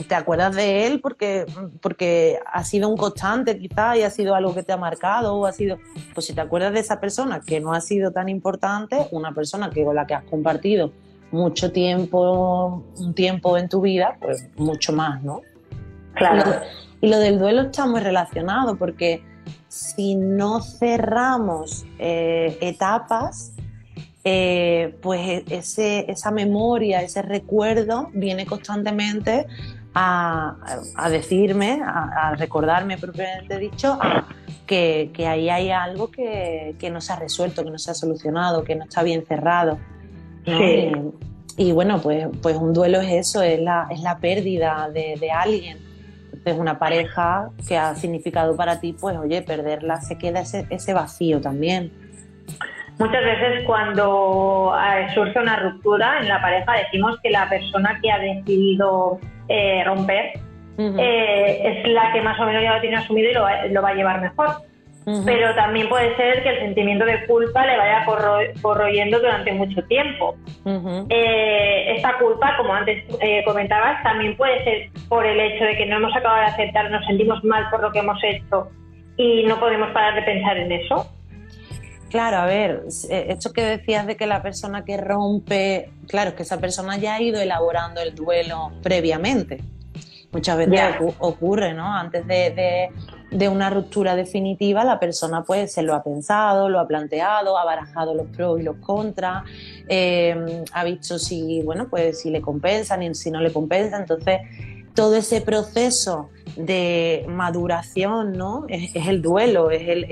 Te 0.08 0.14
acuerdas 0.14 0.54
de 0.54 0.86
él 0.86 1.00
porque, 1.00 1.46
porque 1.80 2.38
ha 2.46 2.64
sido 2.64 2.88
un 2.88 2.96
constante 2.96 3.58
quizá 3.58 3.96
y 3.96 4.02
ha 4.02 4.10
sido 4.10 4.34
algo 4.34 4.54
que 4.54 4.62
te 4.62 4.72
ha 4.72 4.76
marcado 4.76 5.34
o 5.34 5.46
ha 5.46 5.52
sido, 5.52 5.78
pues 6.14 6.26
si 6.26 6.32
te 6.32 6.40
acuerdas 6.40 6.72
de 6.72 6.80
esa 6.80 7.00
persona 7.00 7.40
que 7.40 7.60
no 7.60 7.72
ha 7.72 7.80
sido 7.80 8.12
tan 8.12 8.28
importante, 8.28 9.08
una 9.10 9.32
persona 9.32 9.70
que 9.70 9.84
con 9.84 9.96
la 9.96 10.06
que 10.06 10.14
has 10.14 10.24
compartido 10.24 10.92
mucho 11.32 11.72
tiempo, 11.72 12.84
un 12.96 13.14
tiempo 13.14 13.58
en 13.58 13.68
tu 13.68 13.80
vida, 13.80 14.16
pues 14.20 14.48
mucho 14.56 14.92
más, 14.92 15.22
¿no? 15.22 15.42
Claro. 16.14 16.60
Y 17.00 17.08
lo 17.08 17.18
del 17.18 17.40
duelo 17.40 17.62
está 17.62 17.86
muy 17.86 18.00
relacionado 18.00 18.76
porque 18.76 19.22
si 19.74 20.14
no 20.14 20.60
cerramos 20.62 21.84
eh, 21.98 22.56
etapas, 22.60 23.54
eh, 24.22 24.94
pues 25.02 25.42
ese, 25.50 26.08
esa 26.08 26.30
memoria, 26.30 27.02
ese 27.02 27.22
recuerdo 27.22 28.08
viene 28.12 28.46
constantemente 28.46 29.48
a, 29.92 30.56
decirme, 31.10 31.82
a, 31.84 32.36
recordarme 32.36 32.98
propiamente 32.98 33.58
dicho, 33.58 33.98
que, 34.64 35.10
ahí 35.28 35.48
hay 35.48 35.72
algo 35.72 36.08
que, 36.08 36.76
no 36.92 37.00
se 37.00 37.12
ha 37.12 37.16
resuelto, 37.16 37.64
que 37.64 37.70
no 37.72 37.78
se 37.78 37.90
ha 37.90 37.94
solucionado, 37.94 38.62
que 38.62 38.76
no 38.76 38.84
está 38.84 39.02
bien 39.02 39.26
cerrado. 39.26 39.80
Y, 41.56 41.72
bueno, 41.72 42.00
pues, 42.00 42.28
pues 42.40 42.56
un 42.56 42.72
duelo 42.72 43.00
es 43.00 43.10
eso, 43.10 43.42
es 43.42 43.58
la, 43.58 43.88
es 43.90 44.00
la 44.02 44.18
pérdida 44.18 44.88
de, 44.94 45.16
de 45.18 45.30
alguien 45.32 45.93
es 46.44 46.56
una 46.56 46.78
pareja 46.78 47.50
que 47.66 47.76
ha 47.76 47.94
significado 47.94 48.56
para 48.56 48.80
ti, 48.80 48.94
pues 48.98 49.16
oye, 49.16 49.42
perderla 49.42 50.00
se 50.00 50.18
queda 50.18 50.40
ese, 50.40 50.66
ese 50.70 50.92
vacío 50.92 51.40
también. 51.40 51.92
Muchas 52.98 53.24
veces 53.24 53.64
cuando 53.66 54.72
eh, 54.76 55.08
surge 55.14 55.38
una 55.38 55.56
ruptura 55.56 56.20
en 56.20 56.28
la 56.28 56.40
pareja 56.40 56.74
decimos 56.74 57.18
que 57.22 57.30
la 57.30 57.48
persona 57.48 57.98
que 58.00 58.10
ha 58.12 58.18
decidido 58.18 59.18
eh, 59.48 59.82
romper 59.84 60.38
eh, 60.78 61.82
es 61.82 61.92
la 61.92 62.12
que 62.12 62.20
más 62.22 62.38
o 62.38 62.44
menos 62.44 62.62
ya 62.62 62.74
lo 62.74 62.80
tiene 62.80 62.96
asumido 62.96 63.30
y 63.30 63.72
lo 63.72 63.82
va 63.82 63.88
a 63.88 63.94
llevar 63.94 64.20
mejor 64.20 64.62
pero 65.04 65.54
también 65.54 65.88
puede 65.88 66.16
ser 66.16 66.42
que 66.42 66.48
el 66.48 66.58
sentimiento 66.60 67.04
de 67.04 67.26
culpa 67.26 67.66
le 67.66 67.76
vaya 67.76 68.06
corroyendo 68.62 69.18
durante 69.18 69.52
mucho 69.52 69.82
tiempo. 69.82 70.34
Eh, 71.10 71.94
esta 71.96 72.18
culpa, 72.18 72.56
como 72.56 72.72
antes 72.72 73.04
eh, 73.20 73.42
comentabas, 73.44 74.02
también 74.02 74.36
puede 74.36 74.64
ser 74.64 74.90
por 75.08 75.26
el 75.26 75.38
hecho 75.38 75.64
de 75.64 75.76
que 75.76 75.86
no 75.86 75.96
hemos 75.96 76.16
acabado 76.16 76.40
de 76.40 76.46
aceptar, 76.46 76.90
nos 76.90 77.04
sentimos 77.06 77.44
mal 77.44 77.68
por 77.70 77.82
lo 77.82 77.92
que 77.92 77.98
hemos 77.98 78.18
hecho 78.24 78.70
y 79.16 79.44
no 79.44 79.60
podemos 79.60 79.90
parar 79.90 80.14
de 80.14 80.22
pensar 80.22 80.56
en 80.56 80.72
eso. 80.72 81.06
Claro, 82.10 82.38
a 82.38 82.46
ver, 82.46 82.84
eh, 83.10 83.26
esto 83.28 83.52
que 83.52 83.62
decías 83.62 84.06
de 84.06 84.16
que 84.16 84.26
la 84.26 84.40
persona 84.40 84.84
que 84.84 84.96
rompe, 84.96 85.90
claro, 86.08 86.30
es 86.30 86.36
que 86.36 86.44
esa 86.44 86.60
persona 86.60 86.96
ya 86.96 87.16
ha 87.16 87.20
ido 87.20 87.40
elaborando 87.40 88.00
el 88.00 88.14
duelo 88.14 88.70
previamente. 88.82 89.58
Muchas 90.32 90.56
veces 90.56 90.96
ocurre, 91.18 91.74
¿no? 91.74 91.92
Antes 91.92 92.26
de, 92.26 92.50
de 92.50 92.88
una 93.48 93.70
ruptura 93.70 94.14
definitiva, 94.14 94.84
la 94.84 95.00
persona 95.00 95.42
pues 95.42 95.72
se 95.72 95.82
lo 95.82 95.94
ha 95.94 96.02
pensado, 96.02 96.68
lo 96.68 96.78
ha 96.78 96.86
planteado, 96.86 97.58
ha 97.58 97.64
barajado 97.64 98.14
los 98.14 98.26
pros 98.28 98.60
y 98.60 98.62
los 98.62 98.76
contras, 98.76 99.44
eh, 99.88 100.64
ha 100.72 100.84
visto 100.84 101.18
si, 101.18 101.62
bueno, 101.62 101.88
pues 101.88 102.20
si 102.20 102.30
le 102.30 102.40
compensan 102.40 103.02
y 103.02 103.14
si 103.14 103.30
no 103.30 103.40
le 103.40 103.52
compensa. 103.52 103.98
Entonces, 103.98 104.40
todo 104.94 105.16
ese 105.16 105.40
proceso 105.40 106.30
de 106.56 107.24
maduración, 107.28 108.32
¿no? 108.32 108.64
Es, 108.68 108.94
el 108.94 109.20
duelo, 109.20 109.70
es, 109.70 109.88
el, 109.88 110.04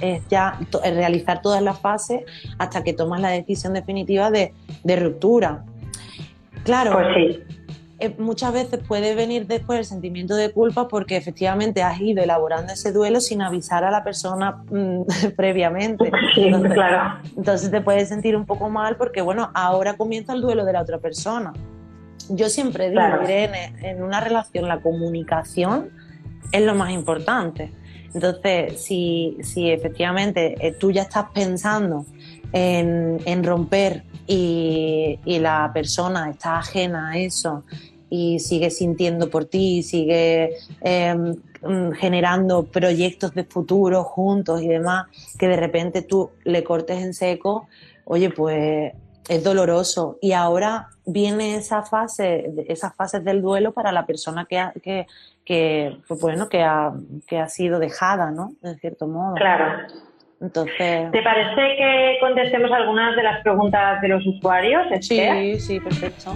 es, 0.00 0.26
ya 0.28 0.58
realizar 0.82 1.42
todas 1.42 1.62
las 1.62 1.78
fases 1.78 2.22
hasta 2.58 2.82
que 2.82 2.94
tomas 2.94 3.20
la 3.20 3.28
decisión 3.28 3.74
definitiva 3.74 4.30
de, 4.30 4.54
de 4.84 4.96
ruptura. 4.96 5.64
Claro, 6.64 6.92
pues 6.92 7.06
sí. 7.14 7.65
Eh, 7.98 8.14
muchas 8.18 8.52
veces 8.52 8.80
puede 8.86 9.14
venir 9.14 9.46
después 9.46 9.78
el 9.78 9.84
sentimiento 9.86 10.36
de 10.36 10.52
culpa 10.52 10.86
porque 10.86 11.16
efectivamente 11.16 11.82
has 11.82 11.98
ido 11.98 12.22
elaborando 12.22 12.74
ese 12.74 12.92
duelo 12.92 13.20
sin 13.20 13.40
avisar 13.40 13.84
a 13.84 13.90
la 13.90 14.04
persona 14.04 14.62
mm, 14.70 15.02
previamente. 15.36 16.10
entonces, 16.36 16.72
claro. 16.74 17.20
Entonces 17.36 17.70
te 17.70 17.80
puedes 17.80 18.08
sentir 18.08 18.36
un 18.36 18.44
poco 18.44 18.68
mal 18.68 18.96
porque, 18.96 19.22
bueno, 19.22 19.50
ahora 19.54 19.94
comienza 19.94 20.34
el 20.34 20.42
duelo 20.42 20.66
de 20.66 20.74
la 20.74 20.82
otra 20.82 20.98
persona. 20.98 21.54
Yo 22.28 22.50
siempre 22.50 22.90
digo, 22.90 23.02
Irene, 23.22 23.74
en 23.82 24.02
una 24.02 24.20
relación 24.20 24.68
la 24.68 24.80
comunicación 24.80 25.90
es 26.52 26.62
lo 26.62 26.74
más 26.74 26.90
importante. 26.90 27.72
Entonces, 28.12 28.82
si, 28.82 29.38
si 29.42 29.70
efectivamente 29.70 30.54
eh, 30.60 30.72
tú 30.72 30.90
ya 30.90 31.02
estás 31.02 31.26
pensando 31.32 32.04
en, 32.52 33.20
en 33.24 33.44
romper 33.44 34.04
y, 34.26 35.18
la 35.38 35.70
persona 35.72 36.30
está 36.30 36.58
ajena 36.58 37.10
a 37.10 37.18
eso 37.18 37.64
y 38.08 38.38
sigue 38.38 38.70
sintiendo 38.70 39.28
por 39.30 39.44
ti, 39.46 39.82
sigue 39.82 40.56
em, 40.80 41.36
mm, 41.62 41.92
generando 41.92 42.64
proyectos 42.64 43.34
de 43.34 43.44
futuro 43.44 44.04
juntos 44.04 44.62
y 44.62 44.68
demás, 44.68 45.06
que 45.38 45.48
de 45.48 45.56
repente 45.56 46.02
tú 46.02 46.30
le 46.44 46.62
cortes 46.62 47.02
en 47.02 47.14
seco, 47.14 47.68
oye, 48.04 48.30
pues 48.30 48.92
es 49.28 49.44
doloroso. 49.44 50.18
Y 50.20 50.32
ahora 50.32 50.88
viene 51.04 51.56
esa 51.56 51.82
fase, 51.82 52.52
esas 52.68 52.94
fases 52.94 53.24
del 53.24 53.42
duelo 53.42 53.72
para 53.72 53.92
la 53.92 54.06
persona 54.06 54.46
que, 54.46 54.64
que, 54.82 55.06
que, 55.44 55.98
pues 56.06 56.20
bueno, 56.20 56.48
que 56.48 56.62
ha, 56.62 56.92
que 57.26 57.38
ha 57.38 57.48
sido 57.48 57.78
dejada, 57.78 58.30
¿no? 58.30 58.52
En 58.62 58.78
cierto 58.78 59.06
modo. 59.06 59.34
Claro. 59.34 59.88
Entonces... 60.40 61.10
¿Te 61.12 61.22
parece 61.22 61.76
que 61.76 62.18
contestemos 62.20 62.70
algunas 62.70 63.16
de 63.16 63.22
las 63.22 63.42
preguntas 63.42 64.00
de 64.02 64.08
los 64.08 64.26
usuarios? 64.26 64.86
Sí, 65.00 65.58
sí, 65.58 65.80
perfecto. 65.80 66.34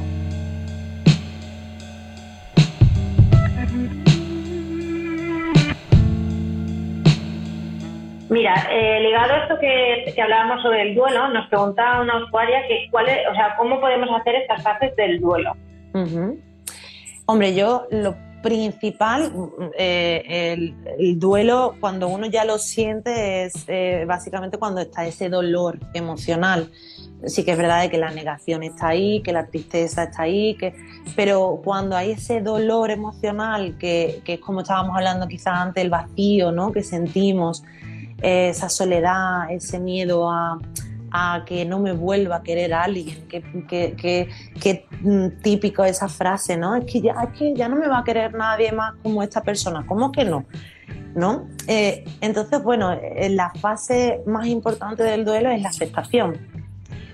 Mira, 8.31 8.55
eh, 8.71 9.01
ligado 9.01 9.33
a 9.33 9.39
esto 9.39 9.59
que, 9.59 10.15
hablábamos 10.23 10.63
sobre 10.63 10.83
el 10.83 10.95
duelo, 10.95 11.29
nos 11.31 11.49
preguntaba 11.49 12.01
una 12.01 12.25
usuaria 12.25 12.65
que 12.69 12.87
cuál 12.91 13.07
o 13.07 13.35
sea, 13.35 13.57
cómo 13.59 13.81
podemos 13.81 14.09
hacer 14.21 14.37
estas 14.37 14.63
fases 14.63 14.95
del 14.95 15.21
duelo. 15.21 15.53
Hombre, 17.27 17.55
yo 17.55 17.89
lo 17.91 18.15
principal, 18.42 19.33
eh, 19.79 20.74
el, 20.98 21.18
duelo, 21.18 21.74
cuando 21.81 22.09
uno 22.09 22.26
ya 22.26 22.44
lo 22.44 22.59
siente, 22.59 23.44
es 23.44 23.64
eh, 23.68 24.05
básicamente 24.07 24.59
cuando 24.59 24.81
está 24.81 25.07
ese 25.07 25.29
dolor 25.29 25.79
emocional. 25.94 26.70
Sí 27.26 27.44
que 27.44 27.53
es 27.53 27.59
verdad 27.59 27.90
que 27.90 27.98
la 27.98 28.11
negación 28.11 28.62
está 28.62 28.88
ahí, 28.88 29.22
que 29.22 29.33
la 29.33 29.46
tristeza 29.46 30.05
está 30.05 30.22
ahí, 30.22 30.57
que, 30.57 30.74
pero 31.16 31.61
cuando 31.62 31.94
hay 31.96 32.12
ese 32.12 32.40
dolor 32.40 32.90
emocional, 32.90 33.76
que, 33.79 34.22
que 34.24 34.35
es 34.35 34.40
como 34.40 34.62
estábamos 34.62 34.96
hablando 34.96 35.29
quizás 35.29 35.55
antes, 35.55 35.85
el 35.85 35.90
vacío 35.90 36.50
¿no? 36.50 36.72
que 36.72 36.83
sentimos, 36.83 37.62
esa 38.22 38.68
soledad, 38.68 39.50
ese 39.50 39.79
miedo 39.81 40.31
a, 40.31 40.59
a 41.11 41.44
que 41.46 41.64
no 41.64 41.79
me 41.79 41.92
vuelva 41.92 42.37
a 42.37 42.42
querer 42.42 42.73
a 42.75 42.85
alguien, 42.85 43.27
que, 43.29 43.42
que, 43.66 44.29
que, 44.61 44.87
mm, 45.01 45.42
típico 45.42 45.85
esa 45.85 46.09
frase, 46.09 46.57
¿no? 46.57 46.77
Es 46.77 46.85
que, 46.85 47.01
ya, 47.01 47.14
es 47.23 47.38
que 47.38 47.55
ya 47.55 47.68
no 47.68 47.77
me 47.77 47.88
va 47.88 47.99
a 47.99 48.05
querer 48.05 48.35
nadie 48.35 48.73
más 48.73 48.94
como 49.03 49.23
esta 49.23 49.42
persona, 49.42 49.85
¿cómo 49.87 50.12
que 50.12 50.25
no? 50.25 50.44
¿No? 51.14 51.49
Eh, 51.66 52.05
entonces, 52.20 52.62
bueno, 52.62 52.96
la 53.31 53.51
fase 53.51 54.20
más 54.27 54.46
importante 54.46 55.03
del 55.03 55.25
duelo 55.25 55.51
es 55.51 55.61
la 55.61 55.68
aceptación, 55.70 56.35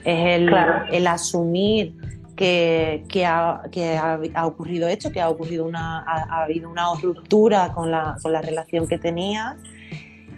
es 0.04 0.40
el, 0.40 0.54
el 0.92 1.06
asumir 1.06 1.94
que, 2.37 3.04
que, 3.09 3.24
ha, 3.26 3.62
que 3.72 3.96
ha, 3.96 4.46
ocurrido 4.46 4.87
esto, 4.87 5.11
que 5.11 5.20
ha 5.20 5.28
ocurrido 5.28 5.64
una, 5.64 6.00
ha, 6.00 6.42
habido 6.44 6.70
una 6.70 6.85
ruptura 7.02 7.72
con 7.72 7.90
la, 7.90 8.16
con 8.22 8.32
la 8.32 8.42
relación 8.42 8.87
que 8.87 8.98
tenía 8.98 9.56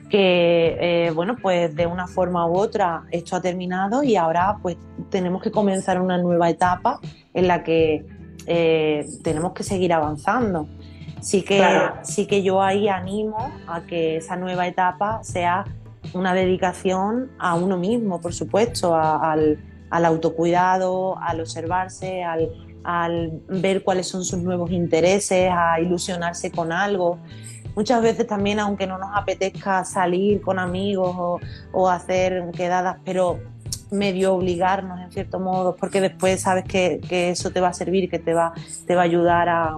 que 0.08 0.76
eh, 0.80 1.10
bueno 1.10 1.36
pues 1.40 1.74
de 1.74 1.86
una 1.86 2.06
forma 2.06 2.46
u 2.46 2.56
otra 2.56 3.04
esto 3.10 3.36
ha 3.36 3.40
terminado 3.40 4.02
y 4.02 4.16
ahora 4.16 4.56
pues 4.62 4.76
tenemos 5.10 5.42
que 5.42 5.50
comenzar 5.50 6.00
una 6.00 6.18
nueva 6.18 6.48
etapa 6.48 7.00
en 7.34 7.48
la 7.48 7.62
que 7.62 8.06
eh, 8.46 9.06
tenemos 9.22 9.52
que 9.52 9.62
seguir 9.62 9.92
avanzando. 9.92 10.68
Sí 11.20 11.42
que 11.42 11.62
sí 12.02 12.26
que 12.26 12.42
yo 12.42 12.62
ahí 12.62 12.88
animo 12.88 13.52
a 13.66 13.82
que 13.82 14.16
esa 14.16 14.36
nueva 14.36 14.66
etapa 14.66 15.22
sea 15.22 15.64
una 16.14 16.32
dedicación 16.32 17.30
a 17.38 17.54
uno 17.54 17.76
mismo 17.76 18.20
por 18.20 18.32
supuesto 18.32 18.94
al, 18.94 19.58
autocuidado 19.90 21.18
al 21.18 21.40
observarse 21.40 22.22
al, 22.22 22.50
al 22.84 23.40
ver 23.48 23.82
cuáles 23.82 24.06
son 24.06 24.24
sus 24.24 24.38
nuevos 24.38 24.70
intereses 24.70 25.50
a 25.52 25.80
ilusionarse 25.80 26.50
con 26.52 26.72
algo 26.72 27.18
muchas 27.78 28.02
veces 28.02 28.26
también, 28.26 28.58
aunque 28.58 28.88
no 28.88 28.98
nos 28.98 29.10
apetezca 29.14 29.84
salir 29.84 30.40
con 30.40 30.58
amigos 30.58 31.38
o, 31.70 31.88
hacer 31.88 32.50
quedadas, 32.50 32.96
pero 33.04 33.38
medio 33.92 34.34
obligarnos 34.34 35.00
en 35.00 35.12
cierto 35.12 35.38
modo, 35.38 35.76
porque 35.76 36.00
después 36.00 36.40
sabes 36.40 36.64
que, 36.64 36.98
eso 37.30 37.52
te 37.52 37.60
va 37.60 37.68
a 37.68 37.72
servir, 37.72 38.10
que 38.10 38.18
te 38.18 38.34
va, 38.34 38.52
te 38.84 38.96
va 38.96 39.02
a 39.02 39.04
ayudar 39.04 39.48
a, 39.48 39.76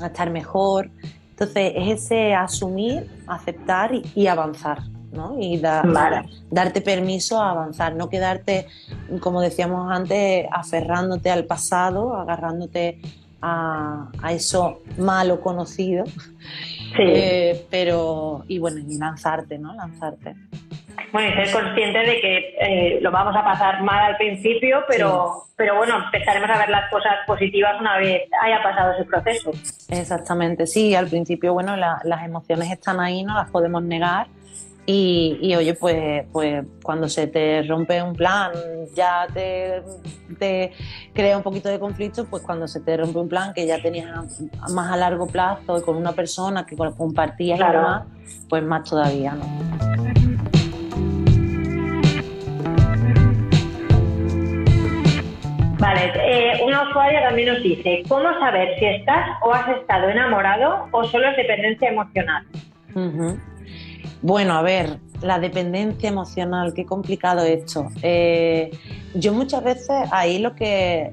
a 0.00 0.06
estar 0.06 0.30
mejor. 0.30 0.90
Entonces 1.32 1.72
es 1.76 2.04
ese 2.04 2.34
asumir, 2.34 3.10
aceptar 3.26 3.90
y, 4.14 4.26
avanzar. 4.26 4.78
¿no? 5.12 5.36
Y 5.38 5.58
darte 5.58 6.80
permiso 6.80 7.42
a 7.42 7.50
avanzar, 7.50 7.94
no 7.94 8.08
quedarte, 8.08 8.68
como 9.20 9.42
decíamos 9.42 9.92
antes, 9.92 10.46
aferrándote 10.50 11.30
al 11.30 11.44
pasado, 11.44 12.14
agarrándote 12.14 13.02
a, 13.40 14.10
eso 14.30 14.80
malo 14.96 15.40
conocido. 15.40 16.04
Eh, 16.98 17.66
pero, 17.70 18.44
y 18.48 18.58
bueno, 18.58 18.78
y 18.78 18.98
lanzarte, 18.98 19.58
¿no? 19.58 19.74
Lanzarte. 19.74 20.34
Bueno, 21.12 21.28
y 21.30 21.44
ser 21.44 21.52
consciente 21.52 21.98
de 21.98 22.20
que 22.20 22.56
eh, 22.60 22.98
lo 23.00 23.10
vamos 23.10 23.34
a 23.36 23.44
pasar 23.44 23.82
mal 23.82 24.12
al 24.12 24.16
principio, 24.16 24.84
pero, 24.88 25.44
pero 25.56 25.76
bueno, 25.76 26.04
empezaremos 26.04 26.50
a 26.50 26.58
ver 26.58 26.68
las 26.68 26.90
cosas 26.90 27.14
positivas 27.26 27.80
una 27.80 27.96
vez 27.98 28.22
haya 28.42 28.62
pasado 28.62 28.92
ese 28.92 29.04
proceso. 29.04 29.50
Exactamente, 29.88 30.66
sí, 30.66 30.94
al 30.94 31.08
principio, 31.08 31.54
bueno, 31.54 31.76
las 31.76 32.24
emociones 32.24 32.70
están 32.70 33.00
ahí, 33.00 33.22
no 33.22 33.34
las 33.34 33.50
podemos 33.50 33.82
negar. 33.82 34.26
Y, 34.90 35.54
oye, 35.54 35.74
pues, 35.74 36.24
pues 36.32 36.64
cuando 36.82 37.10
se 37.10 37.26
te 37.26 37.62
rompe 37.62 38.02
un 38.02 38.14
plan, 38.14 38.52
ya 38.94 39.26
te, 39.34 39.82
te, 40.38 40.72
crea 41.12 41.36
un 41.36 41.42
poquito 41.42 41.68
de 41.68 41.78
conflicto, 41.78 42.24
pues 42.24 42.42
cuando 42.42 42.66
se 42.66 42.80
te 42.80 42.96
rompe 42.96 43.18
un 43.18 43.28
plan 43.28 43.52
que 43.52 43.66
ya 43.66 43.82
tenías 43.82 44.40
más 44.72 44.90
a 44.90 44.96
largo 44.96 45.26
plazo 45.26 45.76
y 45.76 45.82
con 45.82 45.94
una 45.94 46.12
persona 46.12 46.64
que 46.64 46.74
compartías 46.74 47.60
y 47.60 47.62
demás, 47.62 48.06
pues 48.48 48.62
más 48.62 48.88
todavía, 48.88 49.32
¿no? 49.34 49.44
Vale, 55.78 56.12
eh, 56.16 56.64
una 56.64 56.88
usuaria 56.88 57.28
también 57.28 57.52
nos 57.52 57.62
dice, 57.62 58.04
¿cómo 58.08 58.32
saber 58.40 58.78
si 58.78 58.86
estás 58.86 59.36
o 59.42 59.52
has 59.52 59.68
estado 59.68 60.08
enamorado 60.08 60.88
o 60.92 61.04
solo 61.04 61.28
es 61.28 61.36
dependencia 61.36 61.90
emocional? 61.90 62.46
Bueno, 64.20 64.54
a 64.54 64.62
ver, 64.62 64.98
la 65.22 65.38
dependencia 65.38 66.08
emocional, 66.08 66.74
qué 66.74 66.84
complicado 66.84 67.42
esto. 67.42 67.88
Eh, 68.02 68.70
yo 69.14 69.32
muchas 69.32 69.62
veces 69.62 69.90
ahí 70.10 70.38
lo 70.38 70.54
que 70.54 71.12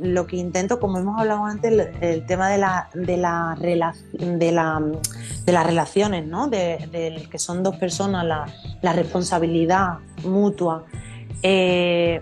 lo 0.00 0.26
que 0.26 0.36
intento, 0.36 0.80
como 0.80 0.98
hemos 0.98 1.20
hablado 1.20 1.44
antes, 1.44 1.88
el, 2.00 2.26
tema 2.26 2.48
de 2.48 2.58
la, 2.58 2.88
de 2.94 3.16
la, 3.16 3.56
de 3.60 4.52
la 4.52 4.82
de 5.44 5.52
las 5.52 5.66
relaciones, 5.66 6.26
¿no? 6.26 6.48
De, 6.48 7.26
que 7.30 7.38
son 7.38 7.62
dos 7.62 7.76
personas, 7.76 8.24
la, 8.24 8.92
responsabilidad 8.92 9.98
mutua. 10.24 10.84
Eh, 11.42 12.20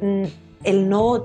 mm, 0.00 0.24
el, 0.64 0.88
no 0.88 1.24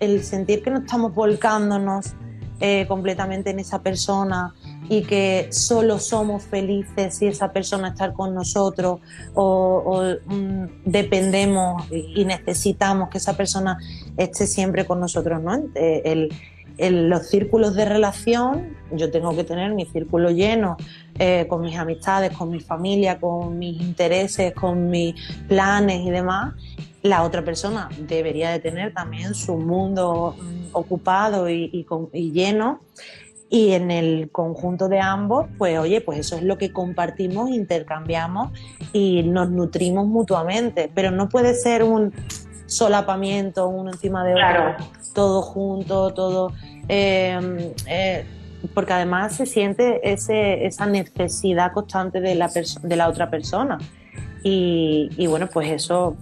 el 0.00 0.24
sentir 0.24 0.62
que 0.62 0.70
no 0.70 0.78
estamos 0.78 1.14
volcándonos 1.14 2.14
eh, 2.60 2.86
completamente 2.88 3.50
en 3.50 3.58
esa 3.58 3.82
persona 3.82 4.54
y 4.88 5.02
que 5.02 5.48
solo 5.50 5.98
somos 5.98 6.44
felices 6.44 7.16
si 7.16 7.26
esa 7.26 7.52
persona 7.52 7.88
está 7.88 8.12
con 8.12 8.34
nosotros 8.34 9.00
o, 9.34 10.14
mm, 10.26 10.64
dependemos 10.84 11.84
y 11.90 12.24
necesitamos 12.24 13.08
que 13.08 13.18
esa 13.18 13.36
persona 13.36 13.78
esté 14.16 14.46
siempre 14.46 14.84
con 14.84 15.00
nosotros, 15.00 15.42
¿no? 15.42 15.62
Eh, 15.74 16.28
los 16.78 17.28
círculos 17.28 17.76
de 17.76 17.84
relación, 17.84 18.76
yo 18.92 19.10
tengo 19.10 19.34
que 19.36 19.44
tener 19.44 19.72
mi 19.74 19.86
círculo 19.86 20.30
lleno 20.30 20.76
eh, 21.18 21.46
con 21.48 21.60
mis 21.60 21.76
amistades, 21.76 22.36
con 22.36 22.50
mi 22.50 22.58
familia, 22.58 23.20
con 23.20 23.58
mis 23.58 23.80
intereses, 23.80 24.52
con 24.54 24.90
mis 24.90 25.14
planes 25.46 26.00
y 26.00 26.10
demás, 26.10 26.54
la 27.04 27.22
otra 27.22 27.44
persona 27.44 27.90
debería 28.08 28.50
de 28.50 28.60
tener 28.60 28.94
también 28.94 29.34
su 29.34 29.56
mundo 29.56 30.34
mm, 30.38 30.68
ocupado 30.72 31.48
y, 31.50 31.86
lleno 32.12 32.80
y 33.54 33.72
en 33.72 33.92
el 33.92 34.32
conjunto 34.32 34.88
de 34.88 34.98
ambos, 34.98 35.46
pues 35.58 35.78
oye, 35.78 36.00
pues 36.00 36.18
eso 36.18 36.34
es 36.34 36.42
lo 36.42 36.58
que 36.58 36.72
compartimos, 36.72 37.50
intercambiamos 37.50 38.50
y 38.92 39.22
nos 39.22 39.48
nutrimos 39.48 40.08
mutuamente, 40.08 40.90
pero 40.92 41.12
no 41.12 41.28
puede 41.28 41.54
ser 41.54 41.84
un 41.84 42.12
solapamiento 42.66 43.68
uno 43.68 43.92
encima 43.92 44.24
de 44.24 44.34
otro, 44.34 44.88
todo 45.14 45.40
junto, 45.40 46.12
todo... 46.12 46.52
Em, 46.88 47.58
eh, 47.86 48.26
porque 48.74 48.92
además 48.92 49.36
se 49.36 49.46
siente 49.46 50.00
ese, 50.12 50.66
esa 50.66 50.86
necesidad 50.86 51.70
constante 51.72 52.20
de 52.20 52.34
la, 52.34 52.50
de 52.82 52.96
la 52.96 53.08
otra 53.08 53.30
persona. 53.30 53.78
Y, 54.42 55.10
y 55.16 55.28
bueno, 55.28 55.46
pues 55.46 55.70
eso 55.70 56.16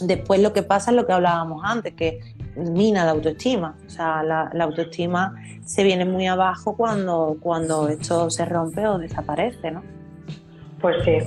Después 0.00 0.40
lo 0.40 0.52
que 0.52 0.62
pasa 0.62 0.90
es 0.90 0.96
lo 0.96 1.06
que 1.06 1.12
hablábamos 1.12 1.62
antes, 1.64 1.94
que 1.94 2.20
mina 2.56 3.04
la 3.04 3.12
autoestima. 3.12 3.76
O 3.86 3.90
sea, 3.90 4.22
la, 4.22 4.50
autoestima 4.64 5.34
se 5.64 5.84
viene 5.84 6.04
muy 6.04 6.26
abajo 6.26 6.76
cuando, 6.76 7.36
cuando 7.40 7.88
esto 7.88 8.30
se 8.30 8.44
rompe 8.44 8.86
o 8.86 8.98
desaparece, 8.98 9.70
¿no? 9.70 9.82
Pues 10.80 10.96
sí. 11.04 11.18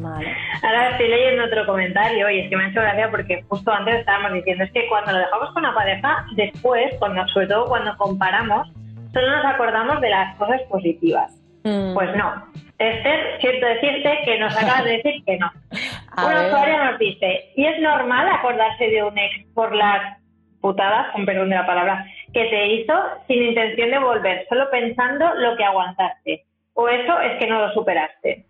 Vale. 0.00 0.36
Ahora 0.62 0.90
estoy 0.90 1.08
leyendo 1.08 1.44
otro 1.44 1.66
comentario 1.66 2.30
y 2.30 2.40
es 2.40 2.50
que 2.50 2.56
me 2.56 2.64
ha 2.64 2.68
hecho 2.68 2.80
gracia 2.80 3.10
porque 3.10 3.44
justo 3.48 3.72
antes 3.72 3.96
estábamos 3.96 4.32
diciendo 4.32 4.64
es 4.64 4.72
que 4.72 4.88
cuando 4.88 5.12
lo 5.12 5.18
dejamos 5.18 5.52
con 5.52 5.62
la 5.62 5.74
pareja, 5.74 6.26
después, 6.36 6.94
cuando, 6.98 7.26
sobre 7.28 7.48
todo 7.48 7.66
cuando 7.66 7.96
comparamos, 7.96 8.68
solo 9.12 9.36
nos 9.36 9.44
acordamos 9.44 10.00
de 10.00 10.10
las 10.10 10.36
cosas 10.36 10.60
positivas. 10.62 11.32
Mm. 11.64 11.94
Pues 11.94 12.16
no, 12.16 12.44
Esther, 12.78 13.40
siento 13.40 13.66
decirte 13.66 14.18
que 14.24 14.38
nos 14.38 14.56
acabas 14.56 14.84
de 14.84 15.02
decir 15.02 15.24
que 15.24 15.36
no. 15.36 15.50
Una 16.24 16.46
usuaria 16.46 16.90
nos 16.90 16.98
dice, 16.98 17.52
¿y 17.56 17.66
es 17.66 17.80
normal 17.80 18.28
acordarse 18.28 18.88
de 18.88 19.02
un 19.02 19.18
ex 19.18 19.46
por 19.52 19.74
las 19.74 20.18
putadas, 20.60 21.12
con 21.12 21.26
perdón 21.26 21.50
de 21.50 21.56
la 21.56 21.66
palabra, 21.66 22.06
que 22.32 22.44
te 22.44 22.66
hizo 22.66 22.92
sin 23.26 23.42
intención 23.42 23.90
de 23.90 23.98
volver, 23.98 24.46
solo 24.48 24.70
pensando 24.70 25.34
lo 25.34 25.56
que 25.56 25.64
aguantaste? 25.64 26.44
¿O 26.74 26.88
eso 26.88 27.20
es 27.20 27.38
que 27.38 27.48
no 27.48 27.66
lo 27.66 27.72
superaste? 27.72 28.46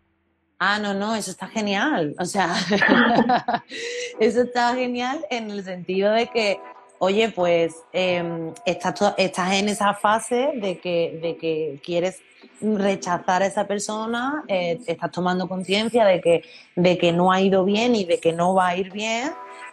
Ah, 0.59 0.79
no, 0.79 0.93
no, 0.93 1.15
eso 1.15 1.31
está 1.31 1.47
genial. 1.47 2.15
O 2.19 2.25
sea, 2.25 2.49
eso 4.21 4.43
está 4.43 4.75
genial 4.75 5.25
en 5.31 5.51
el 5.51 5.63
sentido 5.63 6.13
de 6.13 6.27
que, 6.27 6.59
oye, 6.99 7.31
pues 7.31 7.75
em, 7.93 8.53
estás, 8.67 9.15
estás 9.17 9.55
en 9.55 9.69
esa 9.69 9.95
fase 9.95 10.51
de 10.55 10.79
que, 10.79 11.19
de 11.23 11.37
que 11.37 11.81
quieres 11.83 12.23
rechazar 12.61 13.43
a 13.43 13.47
esa 13.47 13.67
persona, 13.67 14.45
eh, 14.49 14.81
estás 14.87 15.11
tomando 15.11 15.49
conciencia 15.49 16.05
de 16.05 16.21
que, 16.21 16.43
de 16.77 16.99
que 16.99 17.13
no 17.13 17.31
ha 17.33 17.41
ido 17.41 17.65
bien 17.65 17.95
y 17.95 18.05
de 18.05 18.19
que 18.19 18.33
no 18.33 18.55
va 18.55 18.69
a 18.69 18.77
ir 18.77 18.91
bien 18.91 19.31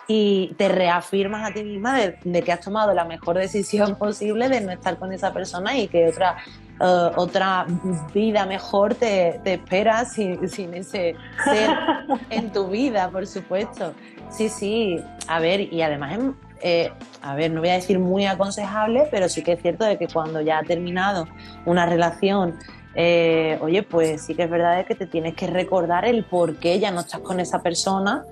y 0.08 0.54
te 0.58 0.68
reafirmas 0.68 1.50
a 1.50 1.54
ti 1.54 1.64
misma 1.64 2.00
de, 2.24 2.42
que 2.44 2.52
has 2.52 2.60
tomado 2.60 2.94
la 2.94 3.06
mejor 3.06 3.38
decisión 3.38 3.96
posible 4.00 4.50
de 4.50 4.62
no 4.62 4.72
estar 4.72 4.98
con 4.98 5.12
esa 5.14 5.34
persona 5.34 5.78
y 5.78 5.88
que 5.88 6.08
otra, 6.08 6.38
eh, 6.80 7.12
otra 7.16 7.66
vida 8.14 8.46
mejor 8.46 8.96
te, 8.96 9.40
te 9.44 9.56
espera 9.56 10.06
sin, 10.06 10.48
sin, 10.48 10.74
ese 10.74 11.16
ser 11.44 11.70
en 12.30 12.52
tu 12.52 12.68
vida, 12.68 13.10
por 13.10 13.26
supuesto. 13.26 13.94
Sí, 14.30 14.50
sí, 14.50 15.00
a 15.28 15.40
ver, 15.40 15.74
y 15.74 15.82
además 15.82 16.20
eh, 16.68 16.92
a 17.22 17.36
ver, 17.36 17.52
no 17.52 17.60
voy 17.60 17.70
a 17.70 17.74
decir 17.74 18.00
muy 18.00 18.26
aconsejable, 18.26 19.08
pero 19.12 19.30
sí 19.30 19.44
que 19.44 19.52
es 19.52 19.62
cierto 19.62 19.86
de 19.86 20.00
que 20.00 20.08
cuando 20.08 20.42
ya 20.42 20.58
ha 20.58 20.64
terminado 20.64 21.28
una 21.64 21.86
relación, 21.86 22.56
eh, 22.96 23.60
oye, 23.62 23.84
pues 23.84 24.24
sí 24.24 24.34
que 24.34 24.46
es 24.46 24.50
verdad 24.50 24.84
que 24.88 24.96
te 24.96 25.06
tienes 25.06 25.36
que 25.36 25.46
recordar 25.46 26.06
el 26.06 26.24
por 26.24 26.56
qué 26.56 26.80
ya 26.80 26.90
no 26.90 27.02
estás 27.02 27.20
con 27.20 27.40
esa 27.40 27.62
persona 27.62 28.24